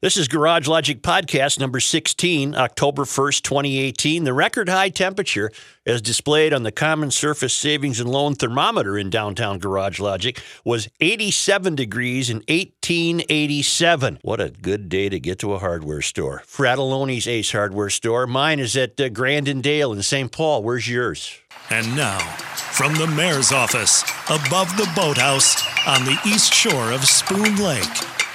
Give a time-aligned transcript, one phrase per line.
[0.00, 4.22] This is Garage Logic Podcast number 16, October 1st, 2018.
[4.22, 5.50] The record high temperature,
[5.84, 10.88] as displayed on the Common Surface Savings and Loan thermometer in downtown Garage Logic, was
[11.00, 14.20] 87 degrees in 1887.
[14.22, 16.44] What a good day to get to a hardware store.
[16.46, 18.28] Fratallone's Ace Hardware Store.
[18.28, 20.30] Mine is at uh, Grandin Dale in St.
[20.30, 20.62] Paul.
[20.62, 21.40] Where's yours?
[21.70, 27.56] And now, from the mayor's office, above the boathouse on the east shore of Spoon
[27.56, 27.84] Lake,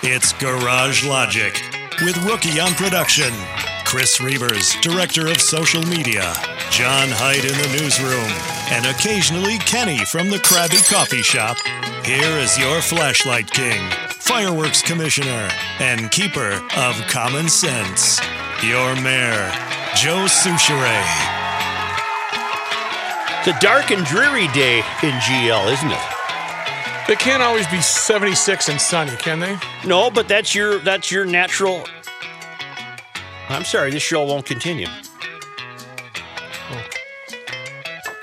[0.06, 1.54] it's Garage Logic
[2.02, 3.32] with Rookie on production,
[3.86, 6.34] Chris Reavers, director of social media,
[6.70, 8.30] John Hyde in the newsroom,
[8.70, 11.56] and occasionally Kenny from the Krabby Coffee Shop.
[12.06, 18.20] Here is your flashlight king, fireworks commissioner, and keeper of common sense,
[18.62, 19.50] your mayor,
[19.96, 21.04] Joe Soucheray.
[23.40, 26.13] It's a dark and dreary day in GL, isn't it?
[27.08, 29.58] They can't always be 76 and sunny, can they?
[29.86, 31.84] No, but that's your that's your natural.
[33.50, 34.88] I'm sorry, this show won't continue.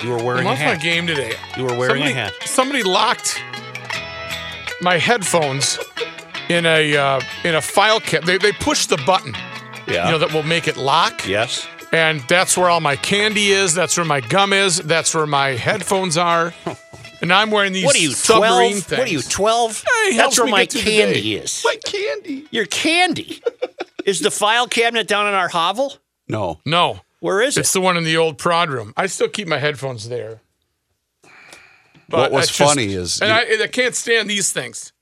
[0.03, 1.35] You were wearing a lost my game today.
[1.59, 2.33] You were wearing somebody, a hat.
[2.47, 3.39] Somebody locked
[4.81, 5.79] my headphones
[6.49, 8.41] in a uh, in a file cabinet.
[8.41, 9.35] They, they push the button,
[9.87, 10.07] Yeah.
[10.07, 11.27] you know, that will make it lock.
[11.29, 11.67] yes.
[11.93, 13.75] And that's where all my candy is.
[13.75, 14.79] That's where my gum is.
[14.79, 16.55] That's where my headphones are.
[17.23, 18.85] And I'm wearing these What are you, submarine 12?
[18.85, 18.99] things.
[18.99, 19.85] What are you, 12?
[20.05, 21.63] Hey, That's where my get through the candy is.
[21.65, 22.47] My candy.
[22.51, 23.43] Your candy.
[24.07, 25.95] is the file cabinet down in our hovel?
[26.29, 26.61] No.
[26.65, 27.61] No, Where is it's it?
[27.61, 28.95] It's the one in the old prod room.
[28.97, 30.41] I still keep my headphones there.
[32.09, 34.93] What was that's just- funny is and you- I, I can't stand these things.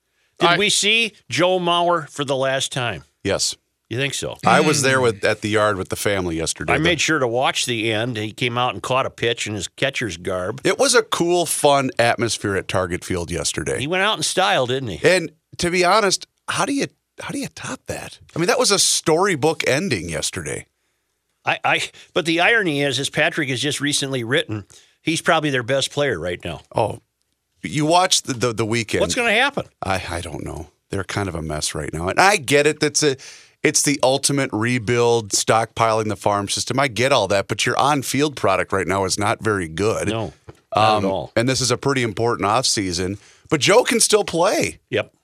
[0.41, 3.05] Did I- we see Joe Mauer for the last time?
[3.25, 3.57] yes.
[3.91, 4.37] You think so?
[4.45, 6.75] I was there with at the yard with the family yesterday.
[6.75, 8.19] I The- made sure to watch the end.
[8.19, 10.61] He came out and caught a pitch in his catcher's garb.
[10.63, 13.81] it was a cool, fun atmosphere at Target Field yesterday.
[13.81, 15.09] He went out in style, didn't he?
[15.09, 16.87] And to be honest, how do you
[17.21, 18.19] how do you top that?
[18.37, 20.67] I mean, that was a storybook ending yesterday.
[21.47, 24.67] I, I but the irony is, as Patrick has just recently written,
[25.01, 26.61] he's probably their best player right now.
[26.75, 27.01] Oh,
[27.63, 29.01] you watched the the, the weekend.
[29.01, 29.65] What's going to happen?
[29.83, 30.69] I I don't know.
[30.91, 32.81] They're kind of a mess right now, and I get it.
[32.81, 33.17] That's a
[33.69, 36.81] it's the ultimate rebuild, stockpiling the farm system.
[36.81, 40.09] I get all that, but your on-field product right now is not very good.
[40.09, 40.33] No,
[40.75, 41.33] not Um, at all.
[41.37, 43.19] And this is a pretty important offseason.
[43.51, 44.79] But Joe can still play.
[44.91, 45.15] Yep.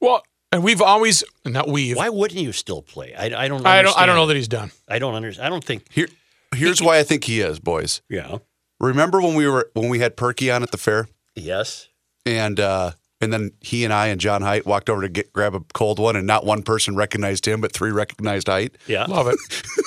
[0.00, 1.96] Well, and we've always not we've.
[1.96, 3.14] Why wouldn't you still play?
[3.14, 3.66] I, I don't.
[3.66, 3.96] I don't.
[3.98, 4.70] I don't know that he's done.
[4.88, 5.46] I don't understand.
[5.46, 5.84] I don't think.
[5.90, 6.08] Here,
[6.54, 8.00] here's why I think he is, boys.
[8.08, 8.38] Yeah.
[8.80, 11.88] Remember when we were when we had Perky on at the fair, Yes.
[12.24, 15.54] and uh, and then he and I and John Height walked over to get grab
[15.54, 18.76] a cold one, and not one person recognized him, but three recognized Height.
[18.86, 19.04] Yeah.
[19.04, 19.38] Love it.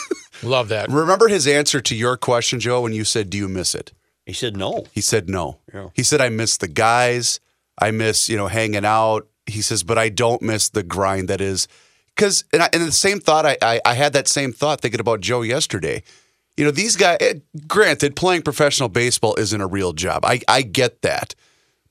[0.44, 0.90] Love that.
[0.90, 3.92] Remember his answer to your question, Joe, when you said, "Do you miss it?"
[4.30, 4.86] He said no.
[4.92, 5.58] He said no.
[5.74, 5.90] Yeah.
[5.96, 7.40] He said, I miss the guys.
[7.80, 9.28] I miss, you know, hanging out.
[9.48, 11.68] He says, but I don't miss the grind that is.
[12.16, 15.22] Because, and, and the same thought, I, I, I had that same thought thinking about
[15.22, 16.04] Joe yesterday.
[16.58, 17.34] You know, these guys, eh,
[17.68, 20.24] granted, playing professional baseball isn't a real job.
[20.24, 21.34] I, I get that.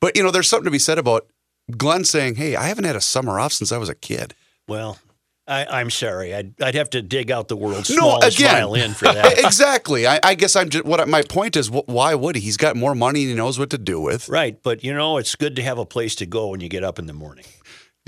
[0.00, 1.26] But, you know, there's something to be said about
[1.76, 4.34] Glenn saying, hey, I haven't had a summer off since I was a kid.
[4.68, 4.98] Well,
[5.46, 6.34] I, I'm sorry.
[6.34, 8.54] I'd, I'd have to dig out the world's No, smallest again.
[8.54, 9.38] violin for that.
[9.38, 10.06] exactly.
[10.06, 12.42] I, I guess I'm just, what my point is, why would he?
[12.42, 14.28] He's got more money and he knows what to do with.
[14.28, 14.62] right.
[14.62, 16.98] But you know, it's good to have a place to go when you get up
[16.98, 17.44] in the morning.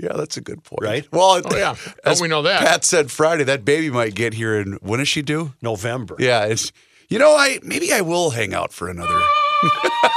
[0.02, 0.82] Yeah, that's a good point.
[0.82, 1.08] Right?
[1.12, 1.74] Well, Oh, yeah.
[2.04, 2.60] as Don't we know that?
[2.60, 5.52] Pat said Friday that baby might get here, and when does she do?
[5.60, 6.16] November.
[6.18, 6.72] Yeah, it's
[7.10, 9.20] you know I maybe I will hang out for another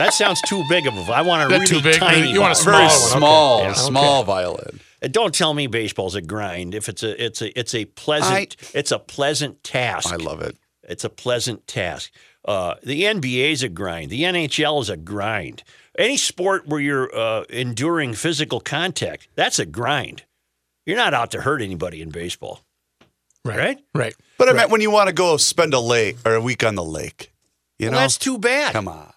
[0.00, 1.12] That sounds too big of a.
[1.12, 1.96] I want a That really too big?
[1.96, 2.30] tiny.
[2.32, 2.88] You want a violin.
[2.88, 3.74] very Small one, okay.
[3.78, 4.80] small Yeah, small violin.
[5.02, 6.74] Uh, Don't tell me baseball's a grind.
[6.74, 10.12] If it's a, it's a, it's a pleasant, it's a pleasant task.
[10.12, 10.56] I love it.
[10.82, 12.10] It's a pleasant task.
[12.44, 14.10] Uh, the NBA is a grind.
[14.10, 15.62] The NHL is a grind.
[15.98, 20.22] Any sport where you're uh, enduring physical contact, that's a grind.
[20.86, 22.64] You're not out to hurt anybody in baseball,
[23.44, 23.58] Right.
[23.58, 23.78] right?
[23.94, 24.14] Right.
[24.38, 26.74] But I meant when you want to go spend a lake or a week on
[26.74, 27.32] the lake,
[27.78, 28.72] you Well, know, that's too bad.
[28.72, 29.12] come on,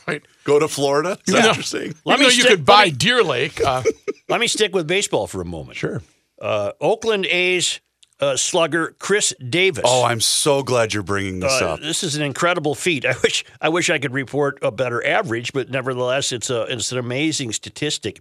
[0.06, 0.22] Right.
[0.44, 1.18] go to Florida.
[1.26, 1.94] Is that know- saying?
[2.04, 3.60] Let me you could buy me- Deer Lake.
[3.64, 3.82] Uh,
[4.28, 5.76] Let me stick with baseball for a moment.
[5.76, 6.02] Sure.
[6.40, 7.80] Uh, Oakland A's
[8.20, 9.84] uh, slugger Khris Davis.
[9.86, 11.80] Oh, I'm so glad you're bringing this Uh, up.
[11.80, 13.04] this is an incredible feat.
[13.04, 16.92] I wish I wish I could report a better average, but nevertheless, it's a it's
[16.92, 18.20] an amazing statistic.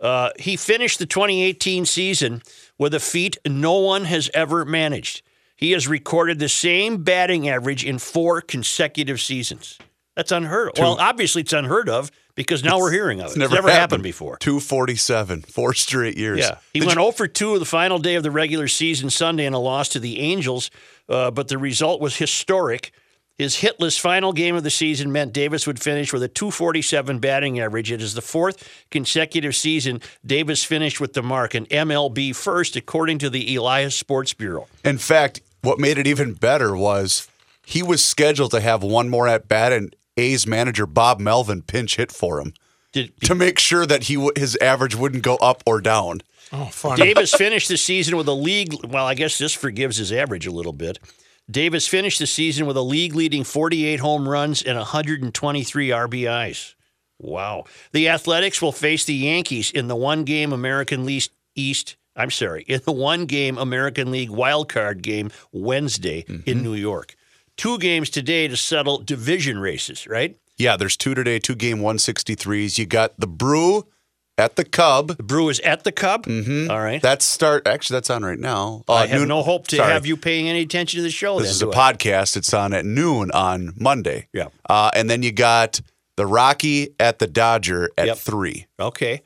[0.00, 2.42] Uh, he finished the 2018 season
[2.78, 5.22] with a feat no one has ever managed.
[5.56, 9.78] He has recorded the same batting average in four consecutive seasons.
[10.18, 10.78] That's unheard of.
[10.80, 13.28] Well, obviously, it's unheard of because now we're hearing of it.
[13.28, 14.02] It's never, happened.
[14.02, 14.36] before.
[14.38, 16.40] 247, four straight years.
[16.40, 19.10] Yeah, he Did went you- 0 for 2 the final day of the regular season
[19.10, 20.72] Sunday in a loss to the Angels,
[21.08, 22.90] uh, but the result was historic.
[23.36, 27.60] His hitless final game of the season meant Davis would finish with a 247 batting
[27.60, 27.92] average.
[27.92, 33.18] It is the fourth consecutive season Davis finished with the mark, an MLB first, according
[33.18, 34.66] to the Elias Sports Bureau.
[34.84, 37.28] In fact, what made it even better was
[37.64, 41.96] he was scheduled to have one more at bat, and A's manager Bob Melvin pinch
[41.96, 42.52] hit for him
[42.92, 46.20] Did, to make sure that he w- his average wouldn't go up or down.
[46.52, 46.98] Oh, fun.
[46.98, 48.74] Davis finished the season with a league.
[48.84, 50.98] Well, I guess this forgives his average a little bit.
[51.50, 56.74] Davis finished the season with a league leading 48 home runs and 123 RBIs.
[57.18, 57.64] Wow.
[57.92, 61.96] The Athletics will face the Yankees in the one game American Least East.
[62.14, 66.62] I'm sorry, in the one game American League wild card game Wednesday in mm-hmm.
[66.62, 67.14] New York.
[67.58, 70.36] Two games today to settle division races, right?
[70.56, 72.78] Yeah, there's two today, two game 163s.
[72.78, 73.86] You got the Brew
[74.38, 75.16] at the Cub.
[75.16, 76.24] The Brew is at the Cub.
[76.24, 76.70] Mm-hmm.
[76.70, 77.02] All right.
[77.02, 77.66] That's start.
[77.66, 78.84] Actually, that's on right now.
[78.88, 79.92] I Uh, have noon- no hope to sorry.
[79.92, 81.38] have you paying any attention to the show.
[81.40, 82.36] This then, is a podcast.
[82.36, 84.28] It's on at noon on Monday.
[84.32, 84.46] Yeah.
[84.70, 85.80] Uh, and then you got
[86.16, 88.18] the Rocky at the Dodger at Yep.
[88.18, 88.66] three.
[88.78, 89.22] Okay.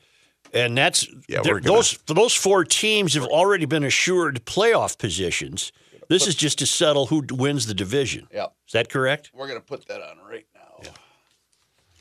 [0.55, 5.71] And that's Yeah, gonna- those those four teams have already been assured playoff positions.
[6.13, 8.27] This is just to settle who wins the division.
[8.31, 8.53] Yep.
[8.67, 9.31] Is that correct?
[9.33, 10.91] We're gonna put that on right now.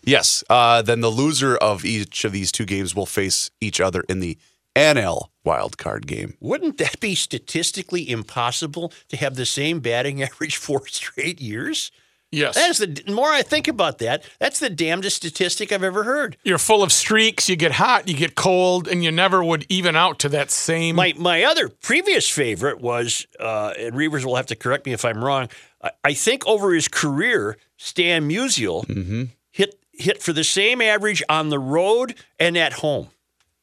[0.05, 0.43] Yes.
[0.51, 4.19] Uh, then the loser of each of these two games will face each other in
[4.19, 4.37] the
[4.75, 6.37] NL wild card game.
[6.41, 11.91] Wouldn't that be statistically impossible to have the same batting average four straight years?
[12.33, 12.57] Yes.
[12.57, 16.03] That is the the more I think about that, that's the damnedest statistic I've ever
[16.03, 16.37] heard.
[16.43, 17.49] You're full of streaks.
[17.49, 20.97] You get hot, you get cold, and you never would even out to that same.
[20.97, 25.05] My my other previous favorite was, uh, and Reavers will have to correct me if
[25.05, 25.49] I'm wrong.
[25.83, 29.25] I, I think over his career, Stan Musial Mm-hmm.
[29.51, 33.09] hit hit for the same average on the road and at home.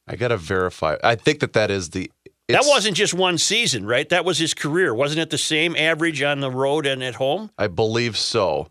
[0.06, 0.96] I gotta verify.
[1.04, 2.10] I think that that is the.
[2.52, 4.08] That wasn't just one season, right?
[4.08, 4.94] That was his career.
[4.94, 7.50] Wasn't it the same average on the road and at home?
[7.58, 8.68] I believe so.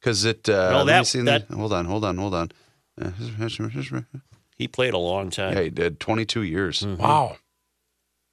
[0.00, 0.48] Because it.
[0.48, 1.84] Uh, No, that- that- the- hold on.
[1.84, 2.16] Hold on.
[2.18, 2.50] Hold on.
[3.00, 3.10] Uh,
[4.56, 5.54] He played a long time.
[5.56, 5.98] Yeah, he did.
[6.00, 6.84] 22 years.
[6.86, 7.36] wow.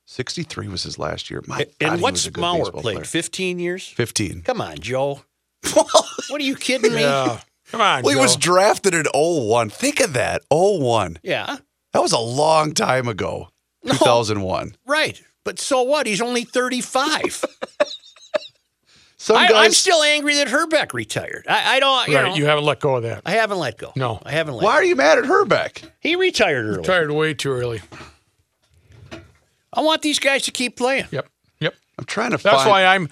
[0.05, 1.41] 63 was his last year.
[1.47, 2.81] My God, and he what's was Mauer played?
[2.81, 3.03] player.
[3.03, 3.87] 15 years?
[3.87, 4.41] 15.
[4.41, 5.21] Come on, Joe.
[5.73, 7.01] what are you kidding me?
[7.01, 7.41] Yeah.
[7.71, 8.01] Come on.
[8.01, 9.69] Well, he was drafted in 01.
[9.69, 10.41] Think of that.
[10.49, 11.19] 01.
[11.21, 11.57] Yeah,
[11.93, 13.49] That was a long time ago.
[13.85, 14.75] 2001.
[14.85, 15.21] right.
[15.45, 16.05] But so what?
[16.05, 17.43] He's only 35.
[19.17, 19.65] Some I, guys.
[19.65, 21.45] I'm still angry that Hrbek retired.
[21.47, 22.27] I, I don't, you right.
[22.27, 23.21] know, You haven't let go of that.
[23.25, 23.91] I haven't let go.
[23.95, 24.21] No.
[24.25, 24.77] I haven't let why go.
[24.77, 25.89] are you mad at Hrbek?
[25.99, 26.83] He retired early.
[26.83, 27.81] Tired way too early.
[29.73, 31.05] I want these guys to keep playing.
[31.11, 31.27] Yep.
[31.59, 31.73] Yep.
[31.97, 32.69] I'm trying to That's find.
[32.69, 33.09] why I'm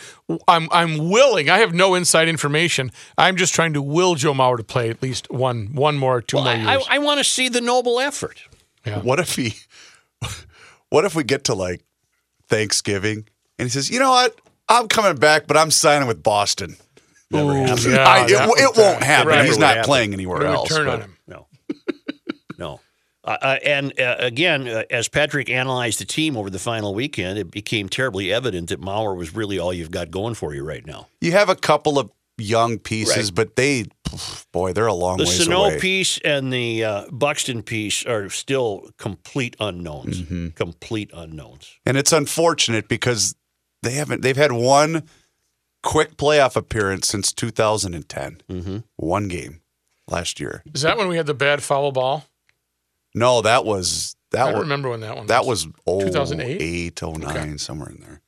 [0.48, 1.50] I'm I'm willing.
[1.50, 2.92] I have no inside information.
[3.18, 6.38] I'm just trying to will Joe Mauer to play at least one one more two
[6.38, 6.86] Well, more I, years.
[6.90, 8.42] I, I want to see the noble effort.
[9.02, 9.56] What if he?
[10.90, 11.82] What if we get to like
[12.48, 13.28] Thanksgiving
[13.60, 14.40] and he says, "You know what?
[14.70, 16.78] I'm coming back, but I'm signing with Boston."
[17.34, 17.74] Ooh, yeah,
[18.08, 19.28] I, it, that would- it won't happen.
[19.28, 19.46] Right.
[19.46, 20.70] He's Never not would playing anywhere It would else.
[20.70, 21.18] turn but- on him.
[21.28, 21.48] No,
[22.58, 22.80] no.
[23.24, 27.38] Uh, uh, and uh, again, uh, as Patrick analyzed the team over the final weekend,
[27.38, 30.86] it became terribly evident that Mauer was really all you've got going for you right
[30.86, 31.08] now.
[31.20, 33.36] You have a couple of young pieces, Right.
[33.36, 33.86] but they,
[34.52, 35.26] boy, they're a long way.
[35.26, 35.80] The ways Sano away.
[35.80, 40.22] piece and the uh, Buxton piece are still complete unknowns.
[40.22, 40.50] Mm-hmm.
[40.50, 41.80] Complete unknowns.
[41.86, 43.36] And it's unfortunate because
[43.84, 44.22] they haven't.
[44.22, 45.04] They've had one
[45.84, 48.42] quick playoff appearance since 2010.
[48.50, 48.78] Mm-hmm.
[48.98, 49.62] One game
[50.08, 50.64] last year.
[50.74, 52.26] Is that when we had the bad foul ball?
[53.16, 55.28] No, that was I that don't was remember when that one.
[55.28, 56.62] that was 2008?
[57.02, 58.22] 08, 09, somewhere in there.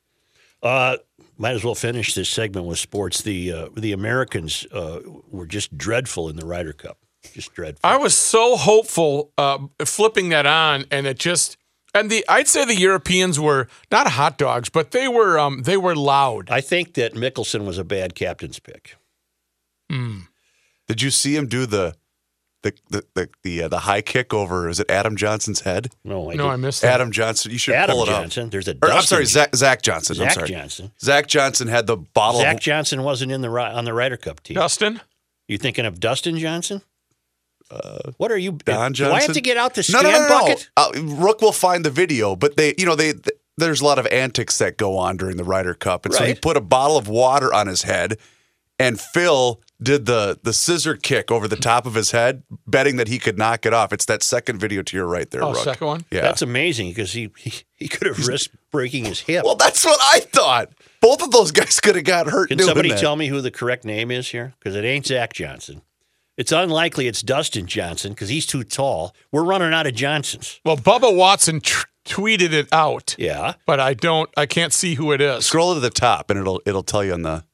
[0.62, 0.96] Uh,
[1.40, 3.22] might as well finish this segment with sports.
[3.22, 6.98] The uh, the Americans uh, were just dreadful in the Ryder Cup.
[7.32, 7.80] Just dreadful.
[7.82, 11.56] I was so hopeful uh, flipping that on, and it just
[11.94, 15.76] and the I'd say the Europeans were not hot dogs, but they were um, they
[15.76, 16.50] were loud.
[16.50, 18.96] I think that Mickelson was a bad captain's pick.
[20.86, 21.94] Did you see him do the
[22.62, 24.68] the the the the, uh, the high kick over?
[24.68, 25.90] Is it Adam Johnson's head?
[26.04, 26.60] No, I no, I didn't.
[26.62, 26.94] missed that.
[26.94, 27.52] Adam Johnson.
[27.52, 28.50] You should Adam pull it Johnson.
[28.50, 28.78] There's a up.
[28.82, 30.16] Or, I'm sorry, Zach, Zach Johnson.
[30.16, 30.48] I'm Zach sorry.
[30.48, 30.92] Johnson.
[31.00, 32.40] Zach Johnson had the bottle.
[32.40, 34.56] Zach Johnson wasn't in the on the Ryder Cup team.
[34.56, 35.00] Dustin.
[35.48, 36.82] You thinking of Dustin Johnson?
[38.16, 38.52] what are you?
[38.52, 40.28] Don Do I have to get out the no, scan no, no, no.
[40.28, 40.70] bucket?
[40.76, 43.12] Uh, Rook will find the video, but they, you know, they.
[43.12, 46.24] th- there's a lot of antics that go on during the Ryder Cup, and so
[46.24, 48.16] he put a bottle of water on his head,
[48.78, 53.08] and Phil did the the scissor kick over the top of his head, betting that
[53.08, 53.92] he could knock it off.
[53.92, 55.62] It's that second video to your right there, Oh, Rook.
[55.64, 56.04] second one?
[56.10, 56.22] Yeah.
[56.22, 59.44] That's amazing because he, he he could have risked breaking his hip.
[59.44, 60.70] well, that's what I thought.
[61.00, 62.48] Both of those guys could have got hurt.
[62.48, 62.98] Can doing somebody that.
[62.98, 64.54] tell me who the correct name is here?
[64.58, 65.82] Because it ain't Zach Johnson.
[66.36, 69.14] It's unlikely it's Dustin Johnson because he's too tall.
[69.32, 70.60] We're running out of Johnsons.
[70.64, 73.54] Well, Bubba Watson tr- tweeted it out, Yeah.
[73.66, 74.30] but I don't.
[74.38, 75.44] I can't see who it is.
[75.46, 77.44] Scroll to the top, and it'll it'll tell you on the.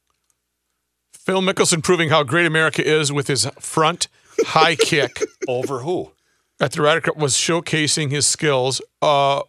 [1.26, 4.06] Phil Mickelson proving how great America is with his front
[4.46, 6.12] high kick Over who?
[6.60, 8.80] at the Ryder Cup was showcasing his skills.
[9.02, 9.42] Uh,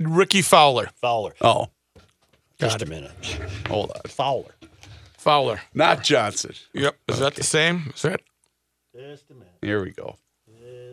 [0.00, 0.88] Rickie Fowler.
[1.00, 1.34] Fowler.
[1.40, 1.66] Oh,
[2.60, 3.10] Just a minute.
[3.66, 4.00] hold on.
[4.06, 4.54] Fowler.
[5.18, 5.60] Fowler.
[5.74, 6.54] Not Johnson.
[6.74, 6.96] Yep.
[7.08, 7.92] Is that the same?
[7.94, 8.20] Is that?
[8.94, 9.48] Just a minute.
[9.60, 10.16] Here we go.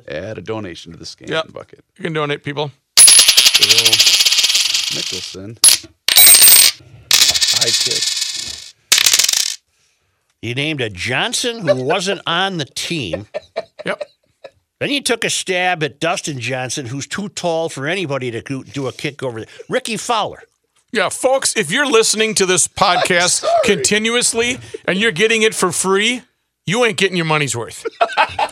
[0.07, 1.53] Add a donation to the scan Yep.
[1.53, 1.85] bucket.
[1.97, 2.71] You can donate, people.
[2.95, 3.93] Bill
[4.97, 5.57] Mickelson.
[7.55, 8.03] High kick.
[10.43, 13.27] You named a Johnson who wasn't on the team.
[13.85, 14.03] Yep.
[14.81, 18.87] Then you took a stab at Dustin Johnson, who's too tall for anybody to do-
[18.87, 19.49] a kick over there.
[19.69, 20.43] Rickie Fowler.
[20.91, 26.23] Yeah, folks, if you're listening to this podcast continuously and you're getting it for free,
[26.65, 27.85] you ain't getting your money's worth.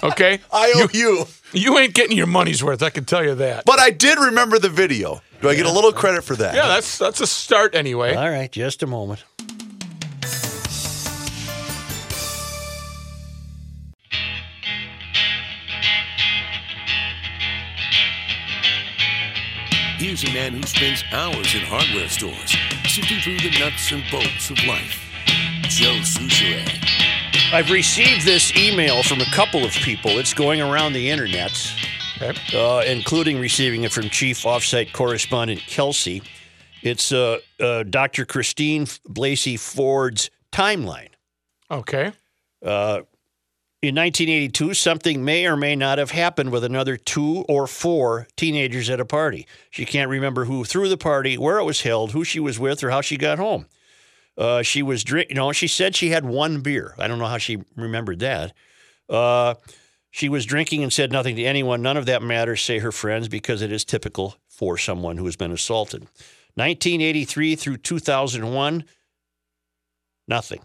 [0.03, 0.39] Okay?
[0.51, 1.25] I owe you.
[1.53, 3.65] You ain't getting your money's worth, I can tell you that.
[3.65, 5.21] But I did remember the video.
[5.41, 6.55] Do I get a little credit for that?
[6.55, 8.15] Yeah, that's that's a start anyway.
[8.15, 9.23] All right, just a moment.
[20.01, 22.55] Here's a man who spends hours in hardware stores,
[22.89, 24.99] sifting through the nuts and bolts of life.
[25.69, 27.53] Joe Soucheray.
[27.53, 30.17] I've received this email from a couple of people.
[30.17, 31.51] It's going around the internet,
[32.19, 32.33] Okay.
[32.57, 36.23] uh, including receiving it from Chief Offsite Correspondent Kelsey.
[36.81, 38.25] It's uh, uh, Dr.
[38.25, 41.09] Christine Blasey Ford's timeline.
[41.69, 42.11] Okay.
[43.81, 48.91] In 1982, something may or may not have happened with another two or four teenagers
[48.91, 49.47] at a party.
[49.71, 52.83] She can't remember who threw the party, where it was held, who she was with,
[52.83, 53.65] or how she got home.
[54.37, 55.29] Uh, she was drink.
[55.29, 56.93] You know, she said she had one beer.
[56.99, 58.53] I don't know how she remembered that.
[59.09, 59.55] Uh,
[60.11, 61.81] she was drinking and said nothing to anyone.
[61.81, 65.35] None of that matters, say her friends, because it is typical for someone who has
[65.35, 66.03] been assaulted.
[66.53, 68.83] 1983 through 2001,
[70.27, 70.61] nothing.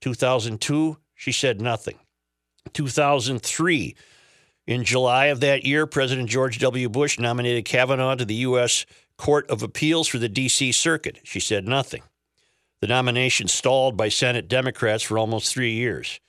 [0.00, 1.98] 2002, she said nothing.
[2.72, 3.96] 2003,
[4.66, 6.88] in July of that year, President George W.
[6.88, 8.84] Bush nominated Kavanaugh to the U.S.
[9.16, 10.72] Court of Appeals for the D.C.
[10.72, 11.20] Circuit.
[11.22, 12.02] She said nothing.
[12.80, 16.20] The nomination stalled by Senate Democrats for almost three years.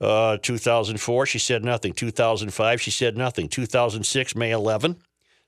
[0.00, 1.92] Uh, 2004, she said nothing.
[1.92, 3.48] 2005, she said nothing.
[3.48, 4.96] 2006, May 11,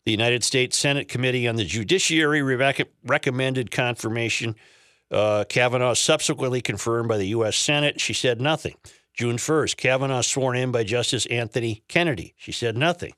[0.04, 4.56] the United States Senate Committee on the Judiciary rec- recommended confirmation.
[5.10, 7.56] Uh, Kavanaugh subsequently confirmed by the U.S.
[7.56, 8.00] Senate.
[8.00, 8.74] She said nothing.
[9.16, 12.34] June 1st, Kavanaugh sworn in by Justice Anthony Kennedy.
[12.36, 13.14] She said nothing.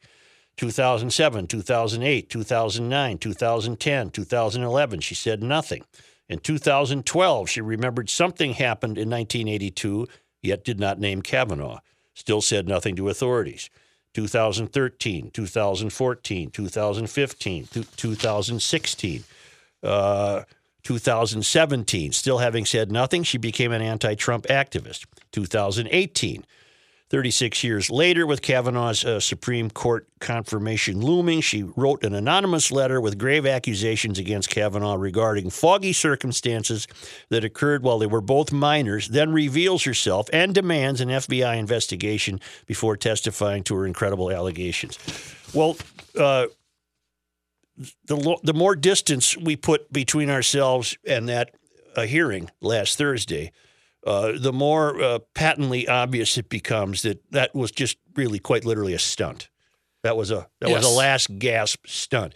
[0.56, 5.84] 2007, 2008, 2009, 2010, 2011, she said nothing.
[6.28, 10.06] In 2012, she remembered something happened in 1982,
[10.40, 11.80] yet did not name Kavanaugh.
[12.14, 13.68] Still said nothing to authorities.
[14.14, 19.24] 2013, 2014, 2015, 2016,
[19.82, 20.42] uh,
[20.88, 22.12] 2017.
[22.12, 25.04] Still having said nothing, she became an anti Trump activist.
[25.32, 26.46] 2018.
[27.10, 33.02] 36 years later, with Kavanaugh's uh, Supreme Court confirmation looming, she wrote an anonymous letter
[33.02, 36.86] with grave accusations against Kavanaugh regarding foggy circumstances
[37.28, 42.40] that occurred while they were both minors, then reveals herself and demands an FBI investigation
[42.64, 44.98] before testifying to her incredible allegations.
[45.52, 45.76] Well,
[46.18, 46.46] uh,
[48.04, 51.54] the, lo- the more distance we put between ourselves and that
[51.96, 53.52] uh, hearing last Thursday,
[54.06, 58.94] uh, the more uh, patently obvious it becomes that that was just really quite literally
[58.94, 59.48] a stunt.
[60.02, 62.34] That was a that was a last gasp stunt.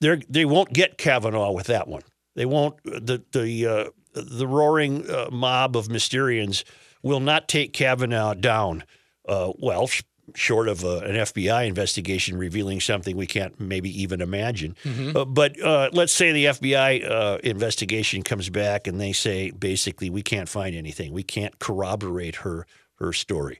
[0.00, 2.02] They they won't get Kavanaugh with that one.
[2.34, 2.76] They won't.
[2.84, 3.84] The the uh,
[4.14, 6.64] the roaring uh, mob of Mysterians
[7.02, 8.84] will not take Kavanaugh down.
[9.28, 10.02] Uh, well, sh-
[10.34, 14.76] short of uh, an FBI investigation revealing something we can't maybe even imagine.
[15.14, 20.10] Uh, but uh, let's say the FBI uh, investigation comes back and they say basically
[20.10, 21.12] we can't find anything.
[21.12, 23.58] We can't corroborate her her story.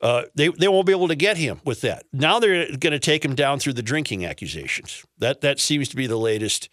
[0.00, 2.04] Uh, they they won't be able to get him with that.
[2.12, 5.04] Now they're going to take him down through the drinking accusations.
[5.18, 6.68] That that seems to be the latest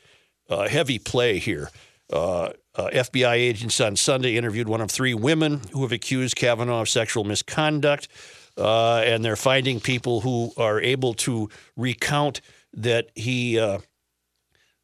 [0.49, 1.69] uh, heavy play here.
[2.11, 6.81] Uh, uh, FBI agents on Sunday interviewed one of three women who have accused Kavanaugh
[6.81, 8.07] of sexual misconduct,
[8.57, 12.41] uh, and they're finding people who are able to recount
[12.73, 13.79] that he uh,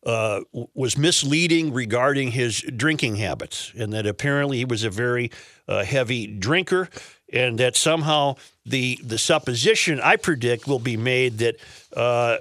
[0.06, 0.42] uh,
[0.74, 5.32] was misleading regarding his drinking habits, and that apparently he was a very
[5.68, 6.90] uh, heavy drinker,
[7.32, 11.56] and that somehow the the supposition I predict will be made that
[11.96, 12.38] uh,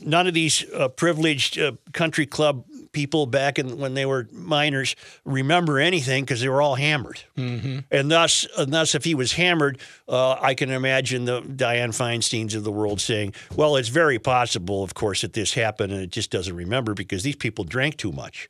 [0.00, 4.96] none of these uh, privileged uh, country club people back in when they were minors
[5.24, 7.80] remember anything because they were all hammered, mm-hmm.
[7.90, 9.78] and thus, and thus, if he was hammered,
[10.08, 14.82] uh, I can imagine the Diane Feinstein's of the world saying, "Well, it's very possible,
[14.82, 18.12] of course, that this happened, and it just doesn't remember because these people drank too
[18.12, 18.48] much."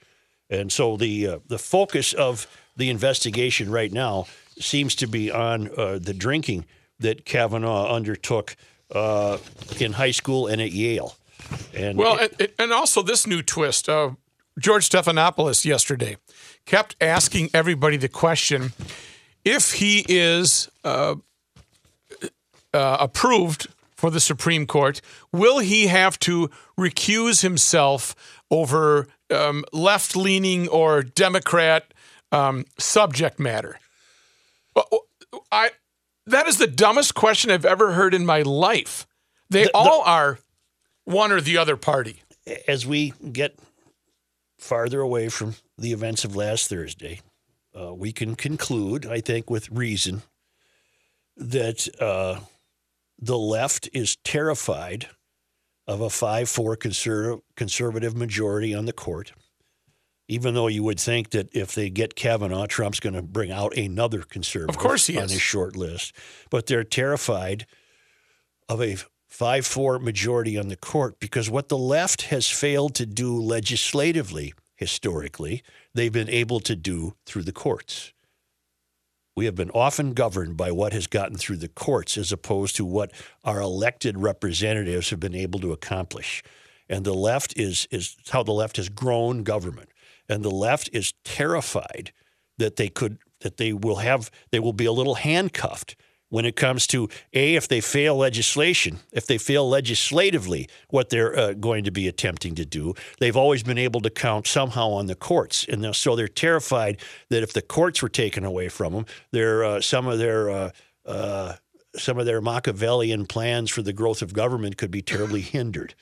[0.49, 4.27] And so the uh, the focus of the investigation right now
[4.59, 6.67] seems to be on uh, the drinking
[6.99, 8.57] that Kavanaugh undertook
[8.93, 9.39] uh,
[9.79, 11.15] in high school and at Yale.
[11.75, 13.89] And Well, and, and also this new twist.
[13.89, 14.11] Uh,
[14.61, 16.19] George Stephanopoulos yesterday
[16.67, 18.73] kept asking everybody the question
[19.43, 21.15] if he is uh,
[22.75, 25.01] uh, approved for the Supreme Court,
[25.33, 28.15] will he have to recuse himself
[28.51, 31.93] over um, left leaning or Democrat
[32.31, 33.79] um, subject matter?
[35.51, 35.71] I,
[36.27, 39.07] that is the dumbest question I've ever heard in my life.
[39.49, 40.39] They all are
[41.05, 42.23] one or the other party.
[42.69, 43.59] as we get
[44.61, 47.21] farther away from the events of last Thursday,
[47.79, 50.23] uh, we can conclude, I think, with reason,
[51.37, 52.41] that uh,
[53.19, 55.09] the left is terrified
[55.87, 59.33] of a 5 4 conservative, conservative majority on the court.
[60.29, 63.77] Even though you would think that if they get Kavanaugh, Trump's going to bring out
[63.77, 65.33] another conservative Of course he on is.
[65.33, 66.15] his short list.
[66.51, 67.67] But they're terrified
[68.69, 68.97] of a
[69.31, 74.53] 5 4 majority on the court because what the left has failed to do legislatively,
[74.77, 75.63] historically,
[75.95, 78.13] they've been able to do through the courts.
[79.37, 82.85] We have been often governed by what has gotten through the courts as opposed to
[82.85, 83.13] what
[83.45, 86.43] our elected representatives have been able to accomplish.
[86.89, 89.91] And the left is, is how the left has grown government.
[90.29, 92.13] And the left is terrified
[92.59, 95.97] that they could that they will have they will be a little handcuffed
[96.31, 101.39] when it comes to a if they fail legislation if they fail legislatively what they're
[101.39, 102.95] uh, going to be attempting to do.
[103.19, 107.43] They've always been able to count somehow on the courts and so they're terrified that
[107.43, 110.71] if the courts were taken away from them their uh, some of their uh,
[111.07, 111.55] uh,
[111.97, 115.95] some of their Machiavellian plans for the growth of government could be terribly hindered.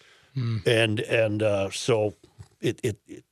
[0.66, 2.14] And and uh, so
[2.60, 3.24] it, it, it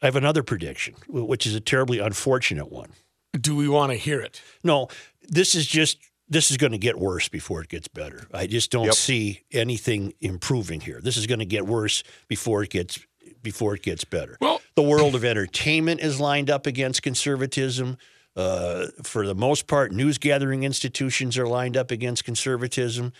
[0.00, 2.92] I have another prediction, which is a terribly unfortunate one.
[3.40, 4.40] Do we want to hear it?
[4.62, 4.88] No,
[5.28, 5.98] this is just
[6.28, 8.26] this is going to get worse before it gets better.
[8.32, 8.94] I just don't Yep.
[8.94, 11.00] see anything improving here.
[11.02, 12.98] This is going to get worse before it gets
[13.42, 14.36] before it gets better.
[14.40, 17.98] Well- the world of entertainment is lined up against conservatism.
[18.34, 23.12] Uh, for the most part, news gathering institutions are lined up against conservatism.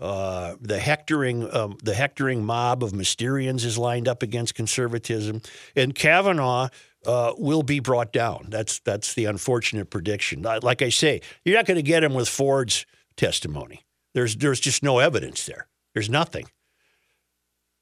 [0.00, 5.42] Uh, the hectoring, um, the hectoring mob of Mysterians is lined up against conservatism,
[5.76, 6.68] and Kavanaugh
[7.06, 8.46] uh, will be brought down.
[8.48, 10.42] That's that's the unfortunate prediction.
[10.42, 12.86] Like I say, you're not going to get him with Ford's
[13.16, 13.84] testimony.
[14.14, 15.66] There's there's just no evidence there.
[15.94, 16.46] There's nothing.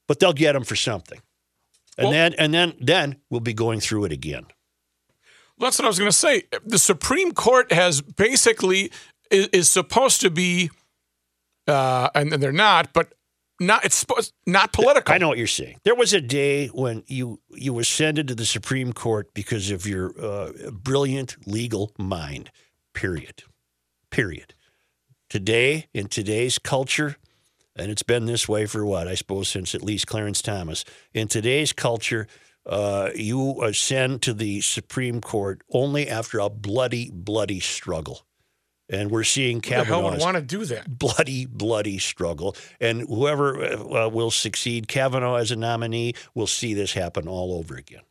[0.07, 1.21] But they'll get him for something,
[1.97, 4.45] and Well- then and then then we'll be going through it again.
[5.59, 6.43] That's what I was going to say.
[6.65, 8.91] The Supreme Court has basically
[9.31, 10.71] is, is supposed to be,
[11.67, 13.13] uh, and, and they're not, but
[13.59, 13.85] not.
[13.85, 14.05] It's
[14.45, 15.13] not political.
[15.13, 15.79] I know what you're saying.
[15.83, 20.13] There was a day when you you ascended to the Supreme Court because of your
[20.19, 22.51] uh, brilliant legal mind.
[22.93, 23.43] Period.
[24.09, 24.53] Period.
[25.29, 27.17] Today, in today's culture,
[27.75, 30.85] and it's been this way for what I suppose since at least Clarence Thomas.
[31.13, 32.27] In today's culture,
[32.65, 38.25] uh, you ascend to the Supreme Court only after a bloody, bloody struggle,
[38.93, 40.97] and we're seeing Who the hell would want to do that?
[40.99, 42.55] bloody, bloody struggle.
[42.79, 47.55] And whoever uh, uh, will succeed, Kavanaugh as a nominee, will see this happen all
[47.55, 48.01] over again.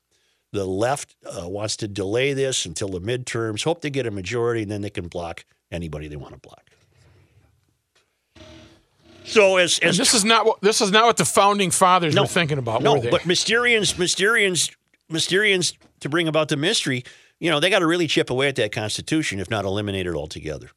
[0.50, 4.62] The left uh, wants to delay this until the midterms, hope they get a majority,
[4.62, 6.68] and then they can block anybody they want to block.
[9.24, 12.22] So as, as this is not what this is not what the founding fathers no,
[12.22, 14.74] were thinking about, no, but Mysterians, Mysterians,
[15.10, 17.04] Mysterians to bring about the mystery,
[17.42, 20.14] you know, they got to really chip away at that Constitution, if not eliminate it
[20.14, 20.70] altogether.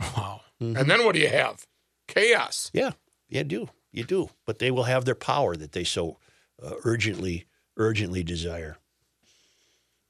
[0.00, 0.42] wow.
[0.60, 0.76] Mm-hmm.
[0.76, 1.66] And then what do you have?
[2.08, 2.70] Chaos.
[2.74, 2.90] Yeah,
[3.30, 3.70] you do.
[3.90, 4.28] You do.
[4.44, 6.18] But they will have their power that they so
[6.62, 7.46] uh, urgently,
[7.78, 8.76] urgently desire.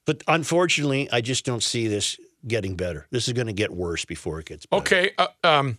[0.04, 3.06] But unfortunately, I just don't see this getting better.
[3.10, 4.80] This is going to get worse before it gets better.
[4.80, 5.10] Okay.
[5.16, 5.78] Uh, um,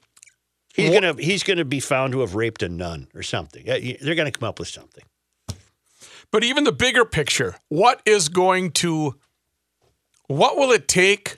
[0.75, 3.23] He's Wha- going to he's going to be found to have raped a nun or
[3.23, 3.67] something.
[3.69, 5.03] Uh, They're going to come up with something.
[6.31, 9.15] But even the bigger picture, what is going to,
[10.27, 11.37] what will it take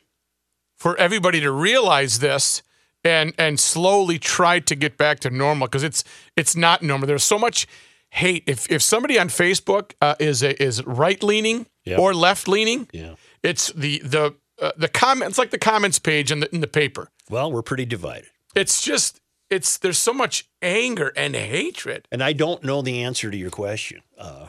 [0.78, 2.62] for everybody to realize this
[3.04, 5.68] and and slowly try to get back to normal?
[5.68, 6.04] Because it's
[6.36, 7.08] it's not normal.
[7.08, 7.68] There's so much
[8.10, 8.44] hate.
[8.48, 11.98] If if somebody on Facebook uh, is a, is right leaning Yep.
[12.00, 13.16] or left leaning, Yeah.
[13.42, 17.10] it's the the uh, the comments like the comments page in the in the paper.
[17.30, 18.30] Well, we're pretty divided.
[18.56, 22.08] It's just it's there's so much anger and hatred.
[22.12, 24.02] And I don't know the answer to your question.
[24.18, 24.48] Uh,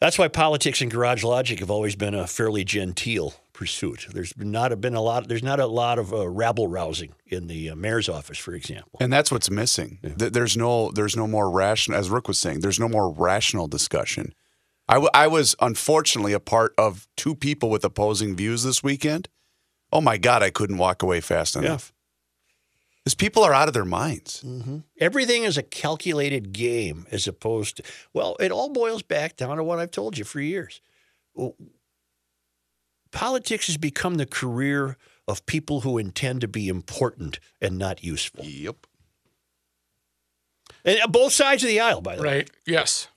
[0.00, 4.06] that's why politics and garage logic have always been a fairly genteel pursuit.
[4.12, 5.26] There's not been a lot.
[5.28, 8.98] There's not a lot of uh, rabble rousing in the uh, mayor's office, for example.
[9.00, 9.98] And that's what's missing.
[10.02, 13.66] Th- There's no there's no more rational as Rick was saying, there's no more rational
[13.66, 14.32] discussion.
[14.90, 19.28] I, w- I was unfortunately a part of two people with opposing views this weekend.
[19.92, 21.92] Oh my God, I couldn't walk away fast enough.
[23.08, 24.44] Because people are out of their minds.
[25.00, 29.64] Everything is a calculated game as opposed to, well, it all boils back down to
[29.64, 30.82] what I've told you for years.
[31.34, 31.56] Well,
[33.10, 38.44] Politics has become the career of people who intend to be important and not useful.
[38.44, 38.86] Yep.
[40.84, 42.28] And uh, both sides of the aisle, by the way.
[42.28, 42.50] Right.
[42.66, 43.08] Yes.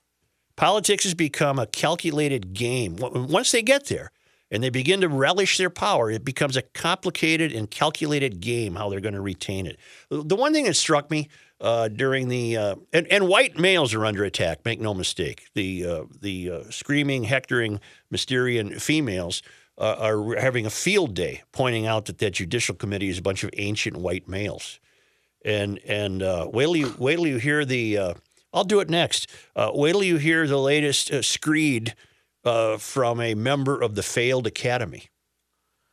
[0.56, 2.96] Politics has become a calculated game.
[2.98, 4.14] Once they get there
[4.52, 8.90] and they begin to relish their power, it becomes a complicated and calculated game how
[8.90, 9.80] they're going to retain it.
[10.10, 11.30] The one thing that struck me
[11.62, 14.66] uh, during the uh, and, and white males are under attack.
[14.66, 15.48] Make no mistake.
[15.54, 17.80] The uh, the uh, screaming, hectoring,
[18.14, 19.42] Mysterian females
[19.78, 23.44] uh, are having a field day, pointing out that that judicial committee is a bunch
[23.44, 24.80] of ancient white males
[25.46, 28.16] and and uh, wait till you wait till you hear the.
[28.54, 29.30] I'll do it next.
[29.56, 31.96] Wait till you hear the latest screed
[32.44, 35.10] uh, from a member of the failed academy.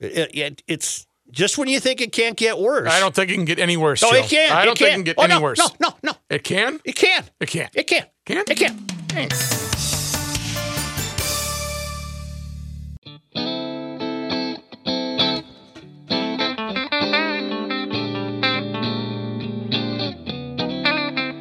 [0.00, 2.88] It, it, it's just when you think it can't get worse.
[2.90, 4.02] I don't think it can get any worse.
[4.02, 4.16] No, Joe.
[4.16, 4.52] it can't.
[4.52, 5.04] I it don't think it can can't.
[5.04, 5.58] get oh, any no, worse.
[5.58, 6.12] No, no, no.
[6.30, 6.80] It can.
[6.84, 7.24] It can.
[7.40, 7.74] It can't.
[7.74, 8.06] It can.
[8.24, 8.44] Can?
[8.48, 8.76] It can.
[9.08, 9.68] Thanks.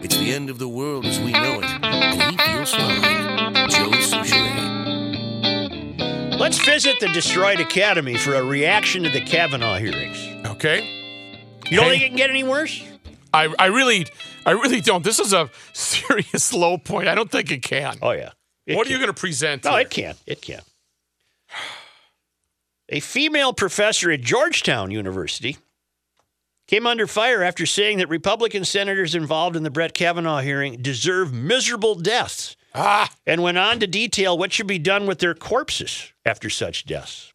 [0.04, 3.07] It's the end of the world as we know it, and he feels fine.
[6.48, 10.18] Let's visit the destroyed academy for a reaction to the Kavanaugh hearings.
[10.48, 10.80] Okay.
[11.70, 11.90] You don't Hey.
[11.92, 12.82] think it can get any worse?
[13.34, 14.08] I, I really,
[14.46, 15.04] I really don't.
[15.04, 17.10] This is a serious low point.
[17.10, 17.98] I don't think it can.
[18.02, 18.30] Oh yeah.
[18.66, 18.94] It what can.
[18.94, 19.66] are you going to present?
[19.66, 19.82] No, here?
[19.82, 20.16] it can.
[20.26, 20.62] It can.
[22.88, 25.58] A female professor at Georgetown University
[26.66, 31.34] came under fire after saying that Republican senators involved in the Brett Kavanaugh hearing deserve
[31.34, 36.13] miserable deaths Ah, and went on to detail what should be done with their corpses
[36.24, 37.34] after such deaths.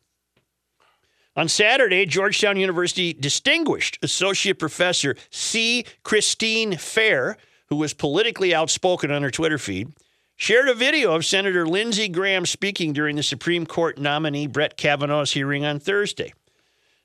[1.35, 5.85] On Saturday, Georgetown University distinguished Associate Professor C.
[6.05, 9.89] Christine Fair, who was politically outspoken on her Twitter feed,
[10.37, 15.33] shared a video of Senator Lindsey Graham speaking during the Supreme Court nominee Brett Kavanaugh's
[15.33, 16.35] hearing on Thursday.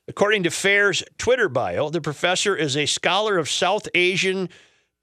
[0.08, 4.50] According to Fair's Twitter bio, the professor is a scholar of South Asian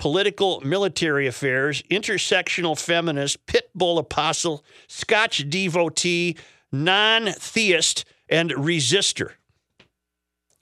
[0.05, 6.37] political military affairs, intersectional feminist, pit bull apostle, Scotch devotee,
[6.71, 9.31] non theist, and resistor.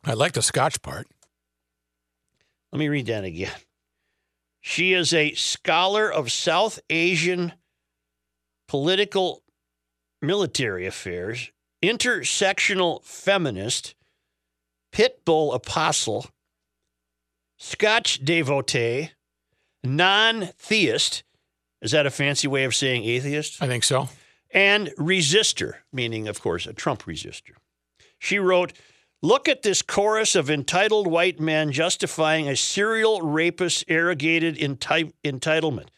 [0.05, 1.09] I like the Scotch part.
[2.71, 3.51] Let me read that again.
[4.61, 7.53] She is a scholar of South Asian
[8.69, 9.43] political
[10.21, 11.51] military affairs,
[11.83, 13.97] intersectional feminist,
[14.93, 16.27] pit bull apostle,
[17.59, 19.11] Scotch devotee,
[19.85, 21.23] non theist.
[21.81, 23.61] Is that a fancy way of saying atheist?
[23.63, 24.09] I think so.
[24.55, 27.55] and resistor, meaning, of course, a Trump resistor.
[28.19, 28.73] She wrote,
[29.25, 35.89] Look at this chorus of entitled white men justifying a serial rapist arrogated enti- entitlement.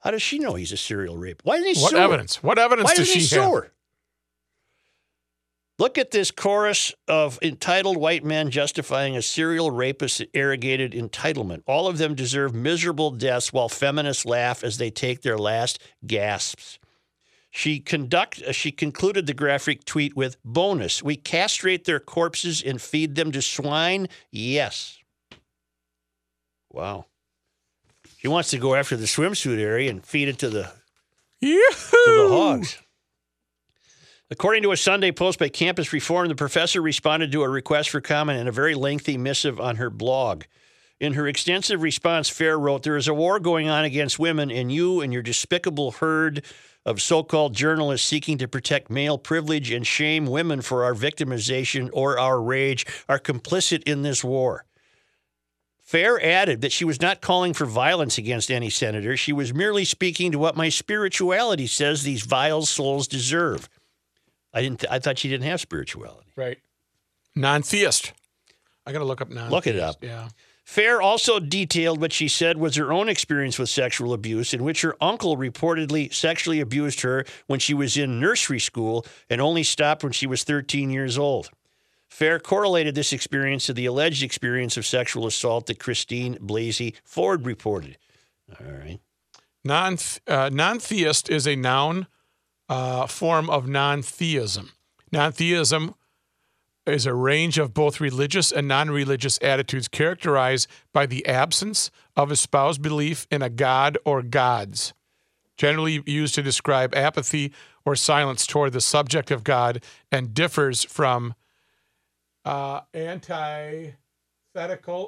[0.00, 1.46] How does she know he's a serial rapist?
[1.46, 2.02] Why didn't he What sue her?
[2.02, 2.42] evidence?
[2.42, 3.44] What evidence Why does he she have?
[5.76, 11.62] Look at this chorus of entitled white men justifying a serial rapist's arrogated entitlement.
[11.66, 16.78] All of them deserve miserable deaths while feminists laugh as they take their last gasps.
[17.50, 21.02] She conduct uh, she concluded the graphic tweet with bonus.
[21.02, 24.08] We castrate their corpses and feed them to swine?
[24.30, 24.98] Yes.
[26.72, 27.06] Wow.
[28.18, 30.72] She wants to go after the swimsuit area and feed it to the
[31.40, 31.48] to
[32.06, 32.78] the hogs.
[34.30, 38.00] According to a Sunday post by Campus Reform, the professor responded to a request for
[38.00, 40.44] comment in a very lengthy missive on her blog.
[40.98, 44.72] In her extensive response, Fair wrote, There is a war going on against women, and
[44.72, 46.42] you and your despicable herd
[46.86, 51.90] of so called journalists seeking to protect male privilege and shame women for our victimization
[51.92, 54.64] or our rage are complicit in this war.
[55.80, 59.18] Fair added that she was not calling for violence against any senator.
[59.18, 63.68] She was merely speaking to what my spirituality says these vile souls deserve.
[64.54, 64.80] I didn't.
[64.80, 66.30] Th- I thought she didn't have spirituality.
[66.36, 66.58] Right.
[67.34, 68.12] Non-theist.
[68.86, 69.50] I got to look up non.
[69.50, 69.96] Look it up.
[70.02, 70.28] Yeah.
[70.64, 74.80] Fair also detailed what she said was her own experience with sexual abuse, in which
[74.80, 80.02] her uncle reportedly sexually abused her when she was in nursery school and only stopped
[80.02, 81.50] when she was 13 years old.
[82.08, 87.44] Fair correlated this experience to the alleged experience of sexual assault that Christine Blasey Ford
[87.44, 87.98] reported.
[88.58, 89.00] All right.
[89.64, 92.06] Non uh, non-theist is a noun
[92.68, 94.72] uh, form of non-theism.
[95.12, 95.94] Non-theism
[96.86, 102.82] is a range of both religious and non-religious attitudes characterized by the absence of espoused
[102.82, 104.92] belief in a god or gods,
[105.56, 107.52] generally used to describe apathy
[107.84, 111.34] or silence toward the subject of God and differs from
[112.44, 113.94] uh, antithetical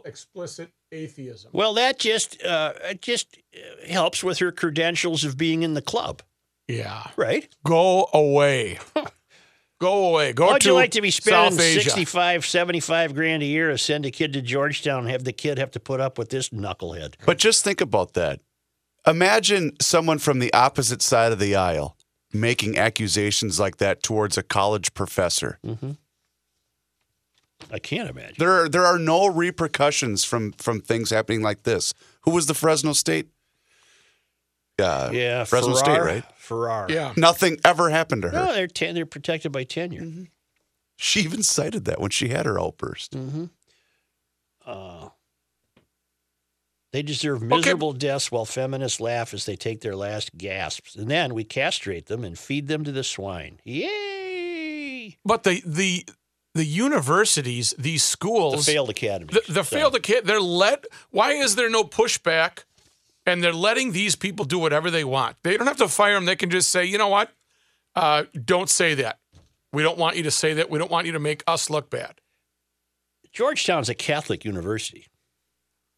[0.05, 1.51] explicit atheism.
[1.53, 6.23] Well, that just uh, just uh, helps with her credentials of being in the club,
[6.69, 7.09] Yeah.
[7.17, 7.49] right?
[7.65, 8.79] Go away.
[9.79, 10.33] Go away.
[10.33, 11.91] Go How'd to you like to be spending South Asia.
[11.91, 15.59] 65, 75 grand a year to send a kid to Georgetown and have the kid
[15.59, 17.15] have to put up with this knucklehead?
[17.27, 18.41] But just think about that.
[19.07, 21.97] Imagine someone from the opposite side of the aisle
[22.33, 25.59] making accusations like that towards a college professor.
[25.65, 25.93] Mm-hmm.
[27.71, 28.37] I can't imagine.
[28.39, 31.95] There are there are no repercussions from from things happening like this.
[32.23, 33.29] Who was the Fresno State?
[34.79, 36.25] Uh, Yeah, Fresno Jarrar, State, right?
[36.47, 36.91] Jarrar.
[36.91, 37.13] Yeah.
[37.17, 38.35] Nothing ever happened to her.
[38.35, 40.03] No, they're ten, they're protected by tenure.
[40.03, 40.25] Mm-hmm.
[40.97, 43.13] She even cited that when she had her outburst.
[43.13, 43.45] Mm-hmm.
[44.65, 45.11] Uh,
[46.93, 51.35] they deserve miserable deaths while feminists laugh as they take their last gasps, and then
[51.35, 53.61] we castrate them and feed them to the swine.
[53.65, 55.19] Yay!
[55.25, 56.07] But the the
[56.55, 60.87] the universities, these schools, The failed academies, the, the failed kid, they're let.
[61.11, 62.65] Why is there no pushback?
[63.27, 65.37] And they're letting these people do whatever they want.
[65.43, 66.27] They don't have to fire them.
[66.27, 67.31] They can just say, you know what?
[67.95, 69.19] Uh, don't say that.
[69.73, 70.71] We don't want you to say that.
[70.71, 72.21] We don't want you to make us look bad.
[73.33, 75.09] Georgetown's a Catholic university.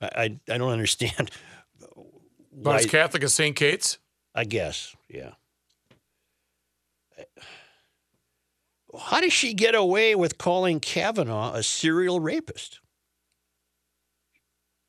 [0.00, 1.30] I I, I don't understand.
[2.60, 3.54] But it's Catholic as St.
[3.54, 3.98] Kate's.
[4.34, 5.34] I guess, yeah.
[8.98, 12.80] How does she get away with calling Kavanaugh a serial rapist?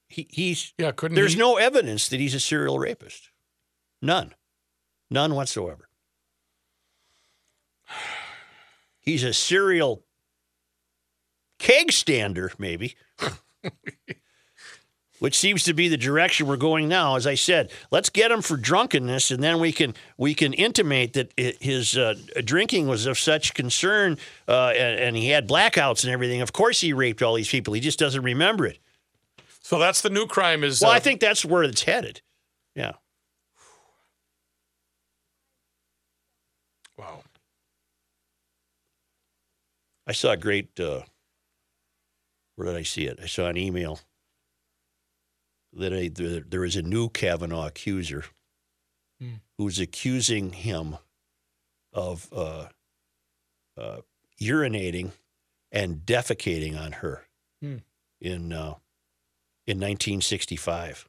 [0.10, 1.39] He, he's Yeah, couldn't there's he?
[1.39, 3.30] no evidence that he's a serial rapist.
[4.02, 4.34] None.
[5.10, 5.88] None whatsoever.
[9.02, 10.04] He's a serial
[11.58, 12.95] keg stander, maybe.
[15.19, 17.15] Which seems to be the direction we're going now.
[17.15, 21.13] As I said, let's get him for drunkenness, and then we can we can intimate
[21.13, 22.13] that his uh,
[22.45, 24.17] drinking was of such concern,
[24.48, 26.41] uh, and, and he had blackouts and everything.
[26.41, 27.74] Of course, he raped all these people.
[27.74, 28.78] He just doesn't remember it.
[29.62, 30.63] So that's the new crime.
[30.63, 32.22] Is Well, uh, I think that's where it's headed.
[32.76, 32.93] Yeah.
[36.98, 37.24] Wow.
[40.08, 40.80] I saw a great.
[40.80, 41.02] Uh,
[42.56, 43.19] where did I see it?
[43.22, 44.00] I saw an email
[45.74, 48.26] that a, there, there is a new Kavanaugh accuser
[49.58, 50.95] who's accusing him
[51.91, 52.67] of uh,
[53.78, 53.98] uh,
[54.41, 55.12] urinating
[55.74, 57.26] and defecating on her
[57.62, 57.78] Hmm.
[58.22, 58.76] in uh,
[59.69, 61.08] in 1965.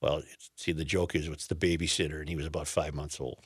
[0.00, 0.22] Well,
[0.56, 3.38] see, the joke is it's the babysitter, and he was about five months old.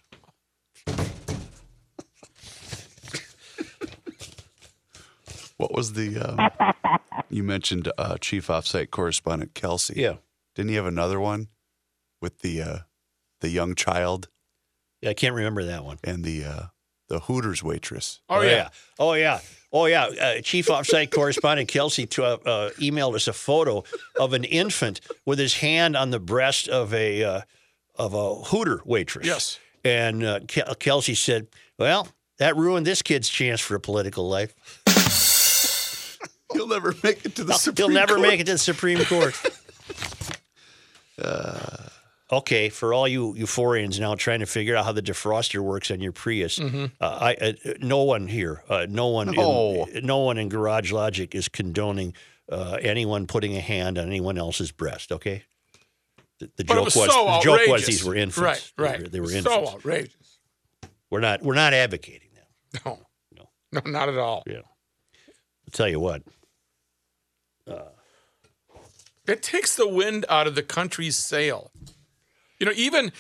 [5.57, 6.17] What was the?
[6.19, 6.49] Um,
[7.31, 9.95] you mentioned uh, chief offsite correspondent Kelsey.
[10.01, 10.15] Yeah.
[10.55, 11.49] Didn't he have another one
[12.23, 12.79] with the uh,
[13.41, 14.29] the young child
[15.03, 15.99] Yeah, I can't remember that one.
[16.03, 16.63] and the uh,
[17.11, 18.21] the Hooters waitress?
[18.31, 18.71] Oh, yeah.
[18.99, 19.41] Oh yeah.
[19.73, 20.07] Oh yeah.
[20.07, 23.85] Uh, Chief offsite correspondent Kelsey to, uh, uh, emailed us a photo
[24.19, 27.41] of an infant with his hand on the breast of a uh,
[27.97, 29.27] of a Hooter waitress.
[29.27, 29.59] Yes.
[29.85, 30.41] And uh,
[30.79, 34.55] Kelsey said, "Well, that ruined this kid's chance for a political life.
[36.53, 38.29] He'll never make it to the He'll never Court.
[38.29, 39.35] make it to the Supreme Court."
[42.33, 46.01] Okay, for all you euphorians now trying to figure out how the defroster works on
[46.01, 49.87] your Prius, uh, I, uh, no one here, uh, no one, No.
[49.93, 52.15] In, no one in Garage Logic is condoning
[52.51, 55.11] uh, anyone putting a hand on anyone else's breast.
[55.11, 55.43] Okay,
[56.39, 58.73] the, the joke was, so the joke was these were infants.
[58.79, 59.11] Right, right.
[59.11, 60.39] They were, they were so outrageous.
[61.11, 62.85] We're not we're not advocating that.
[62.87, 63.01] No.
[63.37, 63.49] No.
[63.73, 64.45] No, not at all.
[64.47, 66.23] Yeah, I'll tell you what.
[69.27, 71.71] It takes the wind out of the country's sail.
[72.61, 73.11] You know, even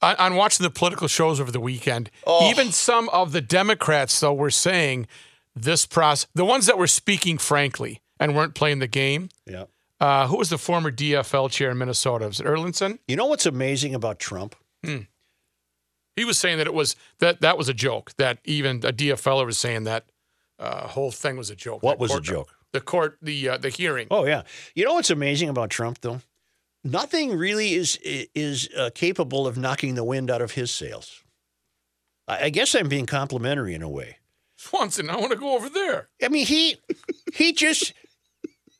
[0.00, 2.48] on, on watching the political shows over the weekend, Oh.
[2.50, 5.06] even some of the Democrats, though, were saying
[5.54, 9.28] this process, the ones that were speaking frankly and weren't playing the game.
[9.46, 9.64] Yeah.
[10.00, 12.26] Uh, who was the former DFL chair in Minnesota?
[12.28, 13.00] Was it Erlinson?
[13.08, 14.54] You know what's amazing about Trump?
[14.84, 18.12] He was saying that it was that that was a joke.
[18.18, 20.04] That even a DFLer was saying that
[20.58, 21.82] uh, whole thing was a joke.
[21.82, 22.54] What was a joke?
[22.72, 24.06] The court, the uh, the hearing.
[24.10, 24.42] Oh yeah.
[24.74, 26.20] You know what's amazing about Trump though?
[26.84, 31.22] Nothing really is is uh, capable of knocking the wind out of his sails.
[32.26, 34.18] I, I guess I'm being complimentary in a way.
[34.56, 36.08] Swanson, I want to go over there.
[36.22, 36.76] I mean, he
[37.34, 37.92] he just,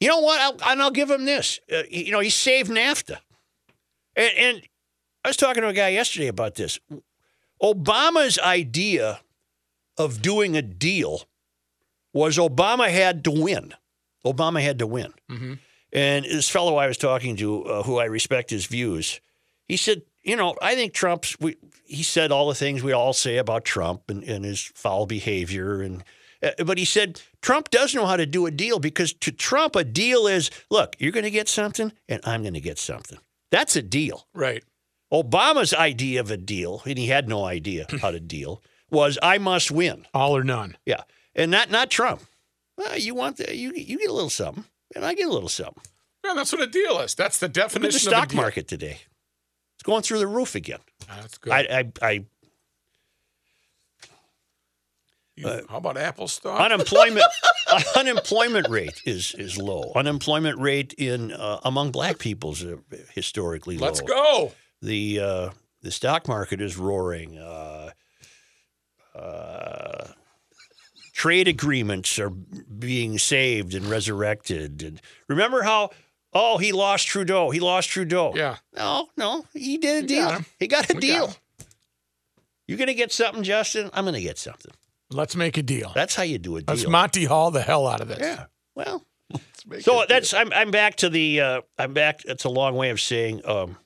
[0.01, 0.41] you know what?
[0.41, 1.61] I'll, and I'll give him this.
[1.73, 3.19] Uh, you know, he saved NAFTA,
[4.17, 4.63] and, and
[5.25, 6.79] I was talking to a guy yesterday about this.
[7.63, 9.21] Obama's idea
[9.97, 11.25] of doing a deal
[12.13, 13.75] was Obama had to win.
[14.25, 15.13] Obama had to win.
[15.93, 19.21] And this fellow I was talking to, uh, who I respect his views,
[19.67, 21.39] he said, "You know, I think Trump's.
[21.41, 21.57] We,
[21.89, 25.81] he said all the things we all say about Trump and, and his foul behavior.
[25.81, 26.05] And
[26.43, 29.75] uh, but he said Trump does know how to do a deal because to Trump
[29.75, 33.19] a deal is look, you're going to get something and I'm going to get something.
[33.51, 34.27] That's a deal.
[34.35, 34.63] Right.
[35.11, 39.39] Obama's idea of a deal, and he had no idea how to deal, was I
[39.39, 40.07] must win.
[40.13, 40.77] All or none.
[40.85, 41.03] Yeah,
[41.35, 42.23] and not not Trump.
[42.77, 45.49] Well, you want the, you you get a little something, and I get a little
[45.49, 45.83] something.
[46.25, 47.15] Yeah, that's what a deal is.
[47.15, 48.99] That's the Look at definition the stock market today;
[49.77, 50.81] it's going through the roof again.
[51.09, 51.53] That's good.
[51.53, 52.25] I I, I
[55.37, 56.61] You- how about Apple stock?
[56.61, 57.25] unemployment
[57.97, 59.93] unemployment rate is is low.
[59.95, 62.77] Unemployment rate in uh, among black people is uh,
[63.15, 63.87] historically low.
[63.87, 64.53] Let's go.
[64.83, 65.51] the uh,
[65.83, 67.39] the stock market is roaring.
[71.19, 74.85] Trade agreements are being saved and resurrected.
[74.85, 75.91] And remember how?
[76.33, 77.51] Oh, he lost Trudeau.
[77.51, 78.33] He lost Trudeau.
[78.37, 78.59] Yeah.
[78.77, 80.29] No, no, he did a We deal.
[80.29, 81.27] got he got a We deal.
[81.27, 81.35] him.
[82.69, 83.91] You're gonna get something, Justin.
[83.93, 84.71] I'm gonna get something.
[85.11, 85.91] Let's make a deal.
[85.93, 86.77] That's how you do a deal.
[86.77, 88.19] Let's Monty Hall the hell out of this.
[88.21, 88.45] yeah.
[88.77, 89.05] Well,
[89.81, 92.21] so that's I'm I'm back to the uh, I'm back.
[92.27, 93.41] It's a long way of saying.
[93.45, 93.77] Um,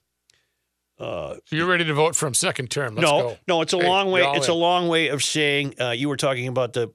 [0.99, 2.95] uh, So you're ready to vote for him second term.
[2.97, 3.37] Let's no, go.
[3.49, 4.23] no, it's a Hey, long way.
[4.35, 4.53] It's in.
[4.53, 5.75] a long way of saying.
[5.81, 6.93] Uh, you were talking about the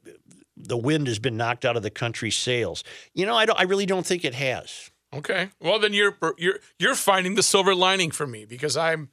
[0.58, 2.84] the wind has been knocked out of the country's sails.
[3.13, 3.60] You know, I don't.
[3.60, 4.91] I really don't think it has.
[5.13, 5.50] Okay.
[5.62, 9.10] Well, then you're you're you're finding the silver lining for me because I'm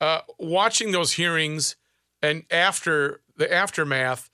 [0.00, 1.76] uh, watching those hearings
[2.22, 4.30] and after the aftermath.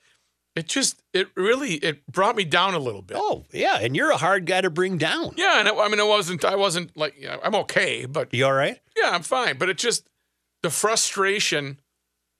[0.56, 3.16] It just it really it brought me down a little bit.
[3.18, 5.34] Oh yeah, and you're a hard guy to bring down.
[5.36, 6.44] Yeah, and it, I mean, I wasn't.
[6.44, 8.78] I wasn't like you know, I'm okay, but You all right?
[9.00, 9.58] yeah, I'm fine.
[9.58, 10.08] But it just
[10.62, 11.78] the frustration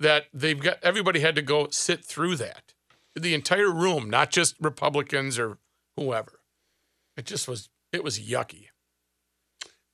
[0.00, 0.78] that they've got.
[0.82, 2.69] Everybody had to go sit through that.
[3.16, 5.58] The entire room, not just Republicans or
[5.96, 6.40] whoever.
[7.16, 7.68] It just was.
[7.92, 8.66] It was yucky.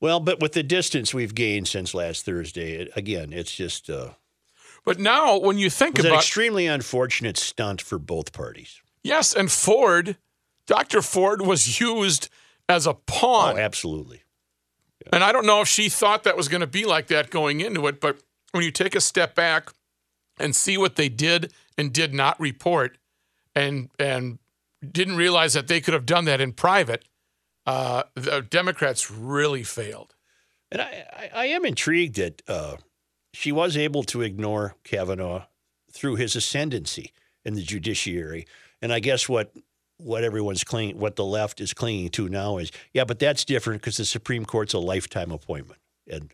[0.00, 4.10] Well, but with the distance we've gained since last Thursday, it, again, it's just uh,
[4.84, 8.80] But now, when you think was an about extremely unfortunate stunt for both parties.
[9.02, 10.18] yes, and Ford,
[10.66, 11.00] Dr.
[11.00, 12.28] Ford was used
[12.68, 13.54] as a pawn.
[13.56, 14.22] Oh, absolutely.
[15.12, 17.60] And I don't know if she thought that was going to be like that going
[17.62, 18.18] into it, but
[18.52, 19.70] when you take a step back
[20.38, 22.98] and see what they did and did not report
[23.56, 24.38] and and
[24.92, 27.04] didn't realize that they could have done that in private,
[27.66, 30.14] uh, the Democrats really failed.
[30.70, 32.76] And I, I, I am intrigued that uh,
[33.32, 35.46] she was able to ignore Kavanaugh
[35.90, 37.12] through his ascendancy
[37.44, 38.46] in the judiciary.
[38.82, 39.52] And I guess what
[39.98, 43.80] what everyone's clinging, what the left is clinging to now is, yeah, but that's different
[43.80, 46.30] because the Supreme Court's a lifetime appointment, and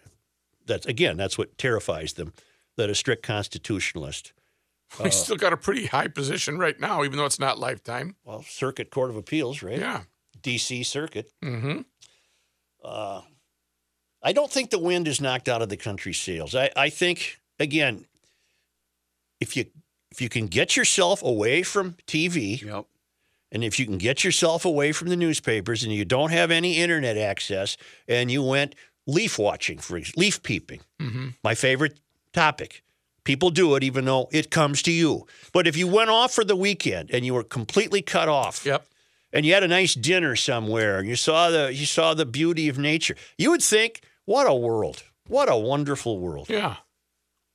[0.67, 2.33] that's again, that's what terrifies them.
[2.77, 4.33] That a strict constitutionalist,
[5.03, 8.17] We still got a pretty high position right now, even though it's not lifetime.
[8.25, 9.79] well, Circuit Court of Appeals, right?
[9.79, 10.03] Yeah.
[10.43, 10.83] D.C.
[10.83, 11.31] Circuit.
[11.43, 11.81] Mm-hmm.
[12.85, 13.23] Uh,
[14.23, 16.55] I don't think the wind is knocked out of the country's sails.
[16.55, 18.07] I, I think again,
[19.41, 19.67] if you
[20.11, 22.85] if you can get yourself away from TV Yep.
[23.51, 26.77] and if you can get yourself away from the newspapers and you don't have any
[26.79, 27.77] internet access
[28.07, 28.75] and you went
[29.07, 31.29] leaf watching for leaf peeping, Mm-hmm.
[31.43, 31.99] my favorite
[32.33, 32.83] topic.
[33.25, 35.27] People do it even though it comes to you.
[35.53, 38.85] But if you went off for the weekend and you were completely cut off, Yep.
[39.33, 42.69] and you had a nice dinner somewhere and you saw the you saw the beauty
[42.69, 45.05] of nature, you would think, what a world.
[45.29, 46.49] What a wonderful world.
[46.51, 46.77] Yeah.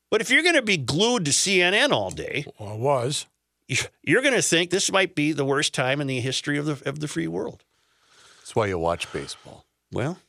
[0.10, 3.26] But if you're going to be glued to CNN all day, Well, it was.
[4.04, 6.82] you're going to think this might be the worst time in the history of the
[6.90, 7.66] of the free world.
[8.40, 9.66] That's why you watch baseball.
[9.92, 10.20] Well,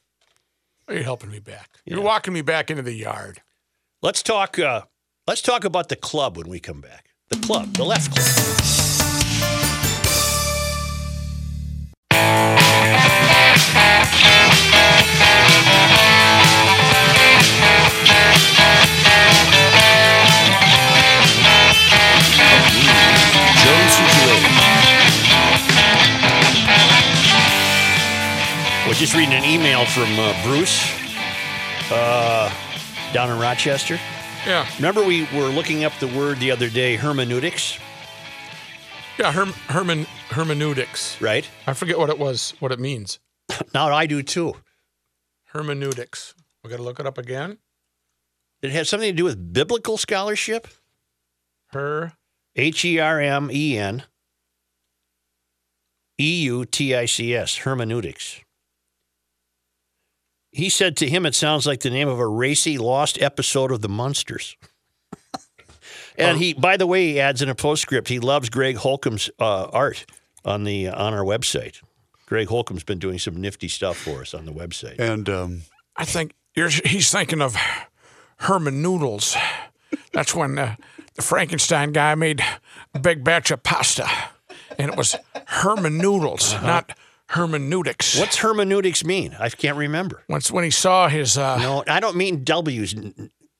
[0.88, 1.78] are You're helping me back.
[1.84, 1.94] Yeah.
[1.94, 3.40] You're walking me back into the yard.
[4.02, 4.82] let's talk uh,
[5.28, 7.10] let's talk about the club when we come back.
[7.28, 8.24] The club, the left club.
[28.88, 30.90] Was just reading an email from uh, Bruce
[31.92, 32.50] uh,
[33.12, 34.00] down in Rochester.
[34.46, 34.66] Yeah.
[34.76, 37.78] Remember, we were looking up the word the other day, hermeneutics,
[39.18, 39.32] Yeah.
[39.32, 41.20] Herm, herman, hermeneutics.
[41.20, 41.48] right?
[41.66, 43.18] I forget what it was, what it means.
[43.74, 44.54] Now I do too.
[45.52, 46.34] Hermeneutics.
[46.62, 47.58] We got to look it up again.
[48.62, 50.68] It has something to do with biblical scholarship.
[51.68, 52.12] Her.
[52.56, 54.04] H E R M E N
[56.20, 58.40] E U T I C S, hermeneutics.
[60.58, 63.80] He said to him, it sounds like the name of a racy, lost episode of
[63.80, 64.56] the Munsters.
[66.18, 69.68] and he, by the way, he adds in a postscript, he loves Greg Holcomb's uh,
[69.72, 70.04] art
[70.44, 71.80] on the on our website.
[72.26, 74.98] Greg Holcomb's been doing some nifty stuff for us on the website.
[74.98, 75.62] And um,
[75.94, 77.54] I think you're, he's thinking of
[78.38, 79.36] Herman Noodles.
[80.12, 80.74] That's when uh,
[81.14, 82.42] the Frankenstein guy made
[82.94, 84.08] a big batch of pasta,
[84.76, 86.98] and it was hermeneutals, not
[87.30, 88.18] hermeneutics.
[88.18, 89.36] What's hermeneutics mean?
[89.38, 90.22] I can't remember.
[90.28, 91.36] Once when he saw his.
[91.38, 92.94] Uh, No, I don't mean W's.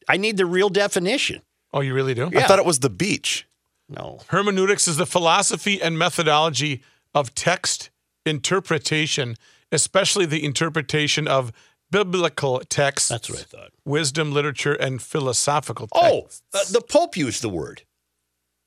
[0.09, 1.43] I need the real definition.
[1.73, 2.31] Oh, you really do?
[2.35, 3.47] I thought it was the beach.
[3.89, 4.21] No.
[4.29, 6.83] Hermeneutics is the philosophy and methodology
[7.15, 7.91] of text
[8.25, 9.37] interpretation,
[9.73, 11.53] especially the interpretation of
[11.91, 13.71] biblical texts, That's what I thought.
[13.85, 16.43] wisdom, literature, and philosophical texts.
[16.55, 17.83] Oh, uh, the Pope used the word.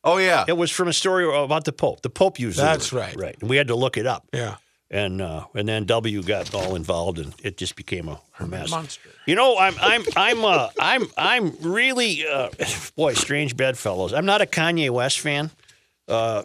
[0.03, 0.45] Oh yeah.
[0.47, 2.01] It was from a story about the Pope.
[2.01, 3.15] The Pope used the That's right.
[3.15, 3.35] Right.
[3.39, 4.27] And we had to look it up.
[4.33, 4.55] yeah.
[4.93, 8.69] And uh, and then W got all involved, and it just became a, a mess.
[8.71, 9.09] Monster.
[9.25, 12.49] You know, I'm I'm I'm uh, I'm I'm really uh,
[12.97, 14.11] boy, strange bedfellows.
[14.13, 15.49] I'm not a Kanye West fan
[16.09, 16.43] uh,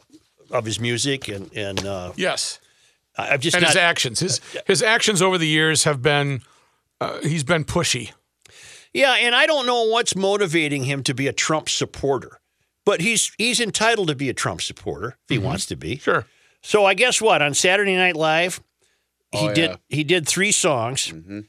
[0.52, 2.60] of his music, and and uh, Yes.
[3.18, 3.70] I- I've just And not.
[3.70, 4.20] his actions.
[4.20, 6.42] His his actions over the years have been
[7.00, 8.12] uh, he's been pushy.
[8.94, 12.38] Yeah, and I don't know what's motivating him to be a Trump supporter,
[12.84, 15.96] but he's he's entitled to be a Trump supporter if he wants to be.
[15.96, 16.26] Sure.
[16.66, 18.60] So I guess what on Saturday Night Live,
[19.30, 19.76] he Oh, did yeah.
[19.88, 21.44] he did three songs, and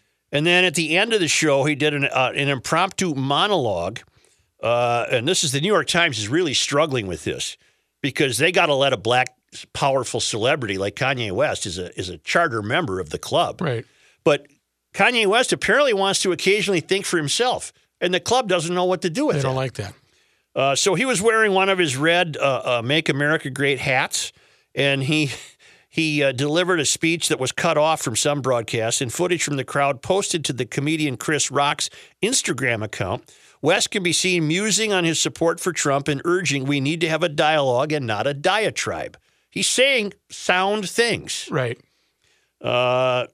[0.46, 4.00] then at the end of the show he did an uh, an impromptu monologue.
[4.62, 7.58] Uh, and this is the New York Times is really struggling with this
[8.02, 9.36] because they got to let a black
[9.74, 13.60] powerful celebrity like Kanye West is a is a charter member of the club.
[13.62, 13.86] Right.
[14.24, 14.48] But
[14.94, 19.02] Kanye West apparently wants to occasionally think for himself, and the club doesn't know what
[19.02, 19.94] to do with They don't like that.
[20.56, 24.32] Uh, so he was wearing one of his red uh, uh, "Make America Great" hats,
[24.78, 25.32] and he
[25.90, 29.58] he uh, delivered a speech that was cut off from some broadcasts and footage from
[29.58, 31.90] the crowd posted to the comedian Chris Rock's
[32.22, 33.34] Instagram account.
[33.62, 37.10] West can be seen musing on his support for Trump and urging we need to
[37.10, 39.18] have a dialogue and not a diatribe.
[39.50, 41.50] He's saying sound things.
[41.50, 41.80] Right.
[42.62, 43.26] Uh,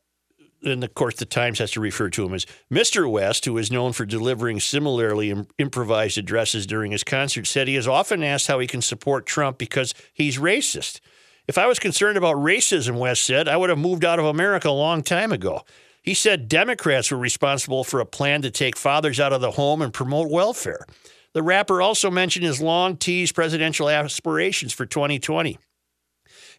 [0.63, 3.09] and of course, the Times has to refer to him as Mr.
[3.11, 7.75] West, who is known for delivering similarly im- improvised addresses during his concert, said he
[7.75, 11.01] is often asked how he can support Trump because he's racist.
[11.47, 14.69] If I was concerned about racism, West said, I would have moved out of America
[14.69, 15.61] a long time ago.
[16.01, 19.81] He said Democrats were responsible for a plan to take fathers out of the home
[19.81, 20.85] and promote welfare.
[21.33, 25.57] The rapper also mentioned his long teased presidential aspirations for 2020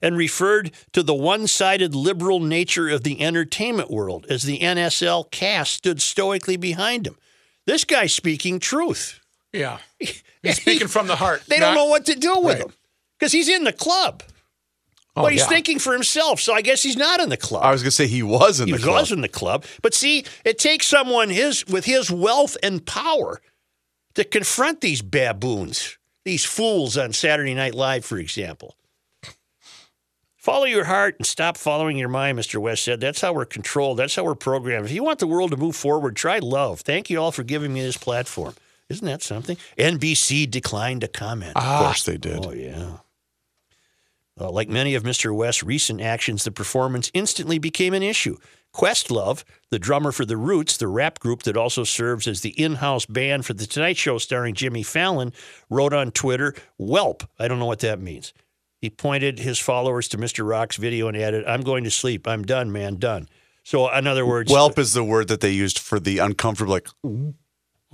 [0.03, 5.31] and referred to the one sided liberal nature of the entertainment world as the NSL
[5.31, 7.17] cast stood stoically behind him.
[7.67, 9.21] This guy's speaking truth.
[9.53, 9.79] Yeah.
[10.43, 11.43] He's speaking from the heart.
[11.47, 12.67] They don't not- know what to do with Right.
[12.67, 12.75] him
[13.19, 14.23] because he's in the club.
[15.17, 15.49] Oh, but he's yeah.
[15.49, 17.63] thinking for himself, so I guess he's not in the club.
[17.63, 18.95] I was gonna say he was in he the club.
[18.95, 19.65] He was in the club.
[19.81, 23.41] But see, it takes someone his with his wealth and power
[24.15, 28.77] to confront these baboons, these fools on Saturday Night Live, for example.
[30.37, 32.61] Follow your heart and stop following your mind, Mr.
[32.61, 33.01] West said.
[33.01, 33.99] That's how we're controlled.
[33.99, 34.85] That's how we're programmed.
[34.85, 36.81] If you want the world to move forward, try love.
[36.81, 38.55] Thank you all for giving me this platform.
[38.91, 39.57] Isn't that something?
[39.79, 41.57] NBC declined to comment.
[41.57, 42.45] Of course they did.
[42.45, 42.99] Oh, yeah.
[44.41, 45.35] Uh, like many of Mr.
[45.35, 48.37] West's recent actions, the performance instantly became an issue.
[48.75, 52.77] Questlove, the drummer for The Roots, the rap group that also serves as the in
[52.77, 55.33] house band for The Tonight Show starring Jimmy Fallon,
[55.71, 57.25] wrote on Twitter, Welp.
[57.39, 58.33] I don't know what that means.
[58.81, 60.47] He pointed his followers to Mr.
[60.47, 62.27] Rock's video and added, I'm going to sleep.
[62.27, 63.29] I'm done, man, done.
[63.63, 66.89] So, in other words, Whelp is the word that they used for the uncomfortable, like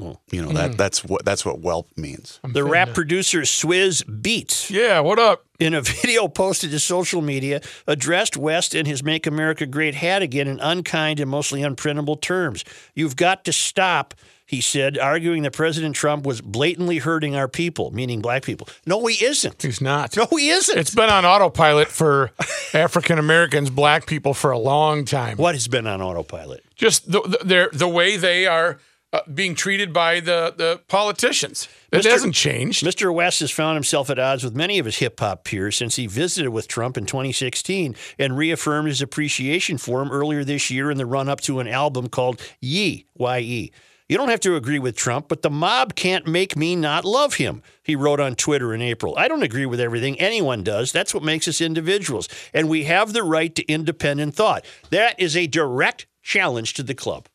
[0.01, 0.19] Oh.
[0.31, 0.77] you know that hmm.
[0.77, 2.41] that's what that's what whelp means.
[2.43, 5.45] the rap producer Swizz Beatz Yeah, what up?
[5.61, 10.23] in a video posted to social media, addressed West and his Make America Great hat
[10.23, 12.65] again in unkind and mostly unprintable terms.
[12.95, 14.15] You've got to stop,
[14.47, 18.69] he said, arguing that President Trump was blatantly hurting our people, meaning black people.
[18.87, 19.63] No, he isn't.
[19.63, 20.17] He's not.
[20.17, 20.77] No, he isn't.
[20.77, 22.33] It's been on autopilot for
[22.75, 25.37] African Americans, black people for a long time.
[25.37, 26.65] what has been on autopilot?
[26.75, 28.79] Just the the, the way they are
[29.13, 31.69] uh, being treated by the, the politicians.
[31.91, 32.11] It Mr.
[32.11, 32.85] hasn't changed.
[32.85, 33.13] Mr.
[33.13, 36.07] West has found himself at odds with many of his hip hop peers since he
[36.07, 40.99] visited with Trump in 2016 and reaffirmed his appreciation for him earlier this year in
[40.99, 43.73] the run up to an album called Ye, Y-E.
[44.09, 47.35] You don't have to agree with Trump, but the mob can't make me not love
[47.35, 49.15] him, he wrote on Twitter in April.
[49.17, 50.91] I don't agree with everything anyone does.
[50.91, 52.29] That's what makes us individuals.
[52.53, 54.65] And we have the right to independent thought.
[54.91, 57.29] That is a direct challenge to the club.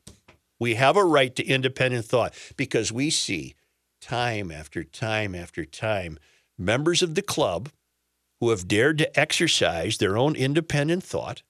[0.59, 3.55] We have a right to independent thought because we see
[4.01, 6.19] time after time after time
[6.57, 7.69] members of the club
[8.39, 11.41] who have dared to exercise their own independent thought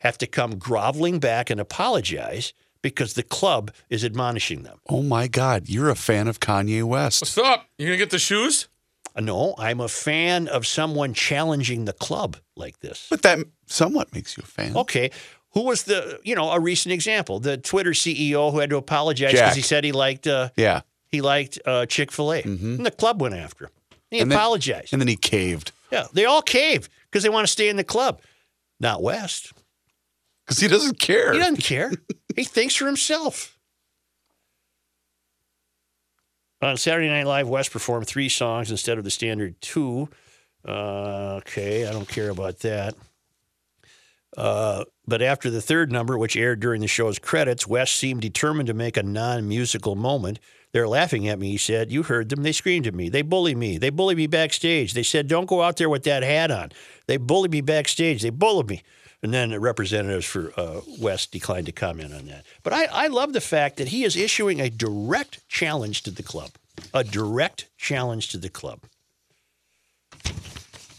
[0.00, 4.78] have to come groveling back and apologize because the club is admonishing them.
[4.88, 7.22] Oh my God, you're a fan of Kanye West.
[7.22, 7.66] What's up?
[7.78, 8.68] You gonna get the shoes?
[9.16, 13.08] Uh, no, I'm a fan of someone challenging the club like this.
[13.10, 14.76] But that somewhat makes you a fan.
[14.76, 15.10] Okay.
[15.52, 17.40] Who was the, you know, a recent example?
[17.40, 20.82] The Twitter CEO who had to apologize because he said he liked uh, Yeah.
[21.08, 23.70] he liked uh, Chick Fil A, and the club went after him.
[24.10, 24.22] He Mm-hmm.
[24.22, 24.92] And then- apologized.
[24.92, 27.84] And then he caved yeah, they all cave because they want to stay in the
[27.84, 28.20] club.
[28.78, 29.52] Not West.
[30.44, 31.32] because he doesn't care.
[31.32, 31.90] He doesn't care.
[32.36, 33.58] he thinks for himself.
[36.60, 40.08] On Saturday Night Live, West performed three songs instead of the standard two.
[40.66, 42.94] Uh, okay, I don't care about that.
[44.38, 48.68] Uh, but after the third number, which aired during the show's credits, West seemed determined
[48.68, 50.38] to make a non musical moment.
[50.70, 51.90] They're laughing at me, he said.
[51.90, 52.44] You heard them.
[52.44, 53.08] They screamed at me.
[53.08, 53.78] They bully me.
[53.78, 54.92] They bully me backstage.
[54.92, 56.70] They said, don't go out there with that hat on.
[57.08, 58.22] They bullied me backstage.
[58.22, 58.82] They bullied me.
[59.24, 62.46] And then the representatives for uh, West declined to comment on that.
[62.62, 66.22] But I, I love the fact that he is issuing a direct challenge to the
[66.22, 66.50] club,
[66.94, 68.82] a direct challenge to the club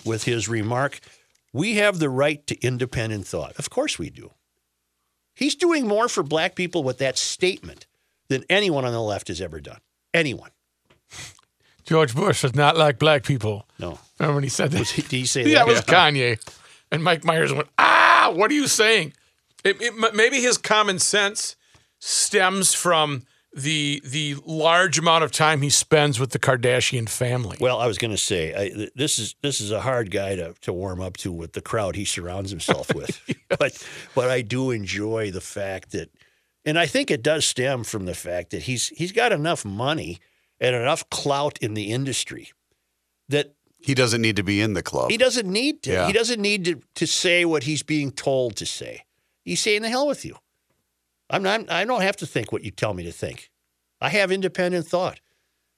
[0.04, 1.00] with his remark,
[1.54, 3.54] We have the right to independent thought.
[3.58, 4.32] Of course we do.
[5.36, 7.88] He's doing more for black people with that statement
[8.28, 9.80] than anyone on the left has ever done.
[10.14, 10.52] Anyone.
[11.86, 13.66] George Bush does not like black people.
[13.80, 14.00] No.
[14.20, 14.80] Remember when he said that?
[14.80, 15.68] Was he, did he say Yeah, that?
[15.68, 16.40] that was Kanye.
[16.92, 19.14] And Mike Myers went, ah, what are you saying?
[19.64, 21.56] It, it, maybe his common sense
[22.00, 23.24] stems from
[23.54, 27.58] the the large amount of time he spends with the Kardashian family.
[27.60, 30.54] Well, I was going to say I, this is this is a hard guy to,
[30.62, 33.20] to warm up to with the crowd he surrounds himself with.
[33.58, 33.84] But
[34.14, 36.12] but I do enjoy the fact that,
[36.66, 40.20] and I think it does stem from the fact that he's he's got enough money
[40.60, 42.52] and enough clout in the industry
[43.30, 45.10] that He doesn't need to be in the club.
[45.10, 45.92] he doesn't need to.
[45.92, 46.06] Yeah.
[46.08, 49.06] He doesn't need to to say what he's being told to say.
[49.44, 50.38] He's saying the hell with you.
[51.30, 51.70] I'm not.
[51.72, 53.52] I don't have to think what you tell me to think.
[54.02, 55.20] I have independent thought,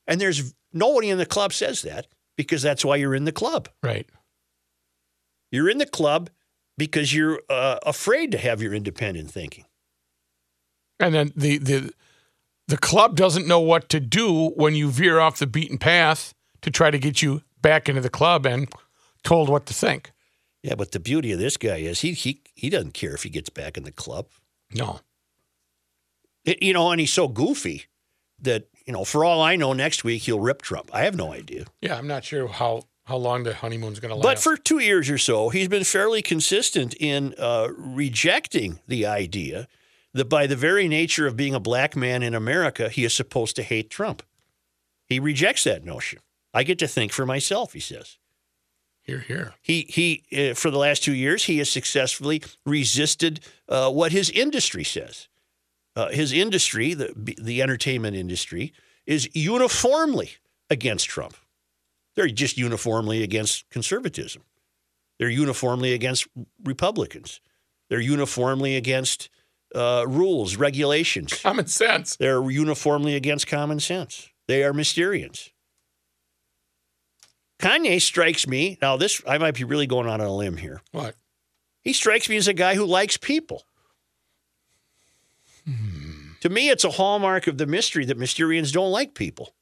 [0.07, 3.69] and there's nobody in the club says that because that's why you're in the club.
[3.83, 4.07] right.
[5.51, 6.29] You're in the club
[6.77, 9.65] because you're uh, afraid to have your independent thinking.
[10.99, 11.93] And then the the
[12.67, 16.71] the club doesn't know what to do when you veer off the beaten path to
[16.71, 18.69] try to get you back into the club and
[19.23, 20.11] told what to think.
[20.63, 23.29] Yeah, but the beauty of this guy is he he he doesn't care if he
[23.29, 24.27] gets back in the club.
[24.73, 25.01] No.
[26.45, 27.85] It- you know, and he's so goofy
[28.39, 30.89] that you know, for all I know, next week he'll rip Trump.
[30.93, 31.65] I have no idea.
[31.81, 34.23] Yeah, I'm not sure how how long the honeymoon's going to last.
[34.23, 39.67] But for two years or so, he's been fairly consistent in uh, rejecting the idea
[40.13, 43.55] that by the very nature of being a black man in America, he is supposed
[43.57, 44.23] to hate Trump.
[45.07, 46.19] He rejects that notion.
[46.53, 48.17] I get to think for myself, he says.
[49.03, 49.53] here, here.
[49.61, 53.39] He, he uh, for the last two years, he has successfully resisted
[53.69, 55.27] uh, what his industry says.
[55.95, 58.73] Uh, his industry, the, the entertainment industry,
[59.05, 60.31] is uniformly
[60.69, 61.35] against Trump.
[62.15, 64.43] They're just uniformly against conservatism.
[65.19, 66.27] They're uniformly against
[66.63, 67.41] Republicans.
[67.89, 69.29] They're uniformly against
[69.75, 71.33] uh, rules, regulations.
[71.41, 72.15] Common sense.
[72.15, 74.29] They're uniformly against common sense.
[74.47, 75.49] They are Mysterians.
[77.59, 78.77] Kanye strikes me.
[78.81, 80.81] Now, this, I might be really going out on a limb here.
[80.91, 81.15] What?
[81.83, 83.63] He strikes me as a guy who likes people.
[86.41, 89.53] To me, it's a hallmark of the mystery that Mysterians don't like people.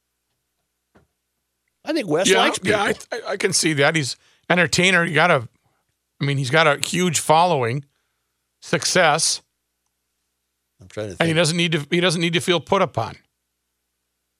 [1.84, 2.72] I think Wes yeah, likes people.
[2.78, 3.96] yeah, I, I- can see that.
[3.96, 4.16] He's
[4.48, 5.04] entertainer.
[5.04, 5.48] You got a,
[6.20, 7.84] I mean, he's got a huge following,
[8.62, 9.42] success,
[10.80, 11.86] I'm trying to and he doesn't need to.
[11.90, 13.16] He doesn't need to feel put upon.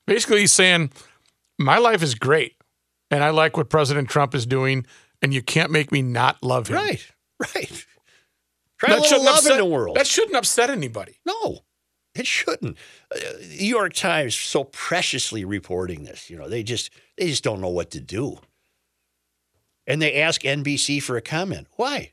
[0.07, 0.91] Basically, he's saying,
[1.59, 2.57] "My life is great,
[3.11, 4.87] and I like what President Trump is doing,
[5.21, 7.07] and you can't make me not love him." Right,
[7.55, 7.87] right.
[8.81, 9.97] Try a little love upset, in the world.
[9.97, 11.20] That shouldn't upset anybody.
[11.26, 11.61] No,
[12.14, 12.78] it shouldn't.
[13.14, 16.31] Uh, New York Times so preciously reporting this.
[16.31, 18.39] You know, they just they just don't know what to do.
[19.87, 21.66] And they ask NBC for a comment.
[21.76, 22.12] Why?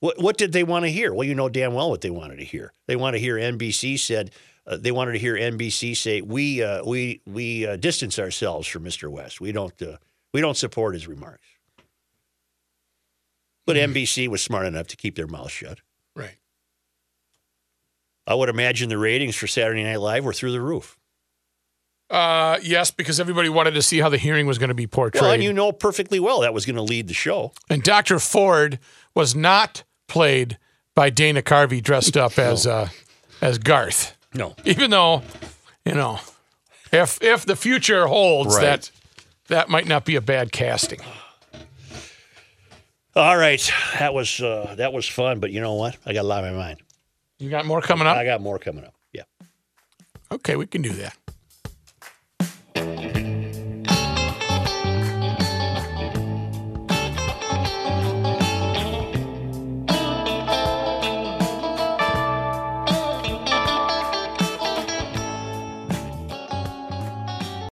[0.00, 1.14] What what did they want to hear?
[1.14, 2.72] Well, you know damn well what they wanted to hear.
[2.86, 4.32] They want to hear NBC said
[4.66, 8.84] uh, they wanted to hear NBC say we uh, we we uh, distance ourselves from
[8.84, 9.10] Mr.
[9.10, 9.40] West.
[9.40, 9.96] We don't uh,
[10.34, 11.46] we don't support his remarks.
[13.64, 15.80] But NBC was smart enough to keep their mouth shut.
[18.26, 20.96] I would imagine the ratings for Saturday Night Live were through the roof.
[22.08, 25.22] Uh, yes, because everybody wanted to see how the hearing was going to be portrayed.
[25.22, 27.52] Well, and you know perfectly well that was going to lead the show.
[27.68, 28.18] And Dr.
[28.20, 28.78] Ford
[29.14, 30.56] was not played
[30.94, 32.88] by Dana Carvey dressed up as uh,
[33.40, 34.16] as Garth.
[34.34, 34.54] No.
[34.64, 35.22] Even though,
[35.84, 36.20] you know,
[36.92, 38.62] if if the future holds Right.
[38.62, 38.90] that
[39.48, 41.00] that might not be a bad casting.
[43.16, 45.96] All right, that was uh, that was fun, but you know what?
[46.04, 46.80] I got a lot on my mind.
[47.38, 48.16] You got more coming up?
[48.16, 48.94] I got more coming up.
[49.12, 49.24] Yeah.
[50.32, 51.16] Okay, we can do that.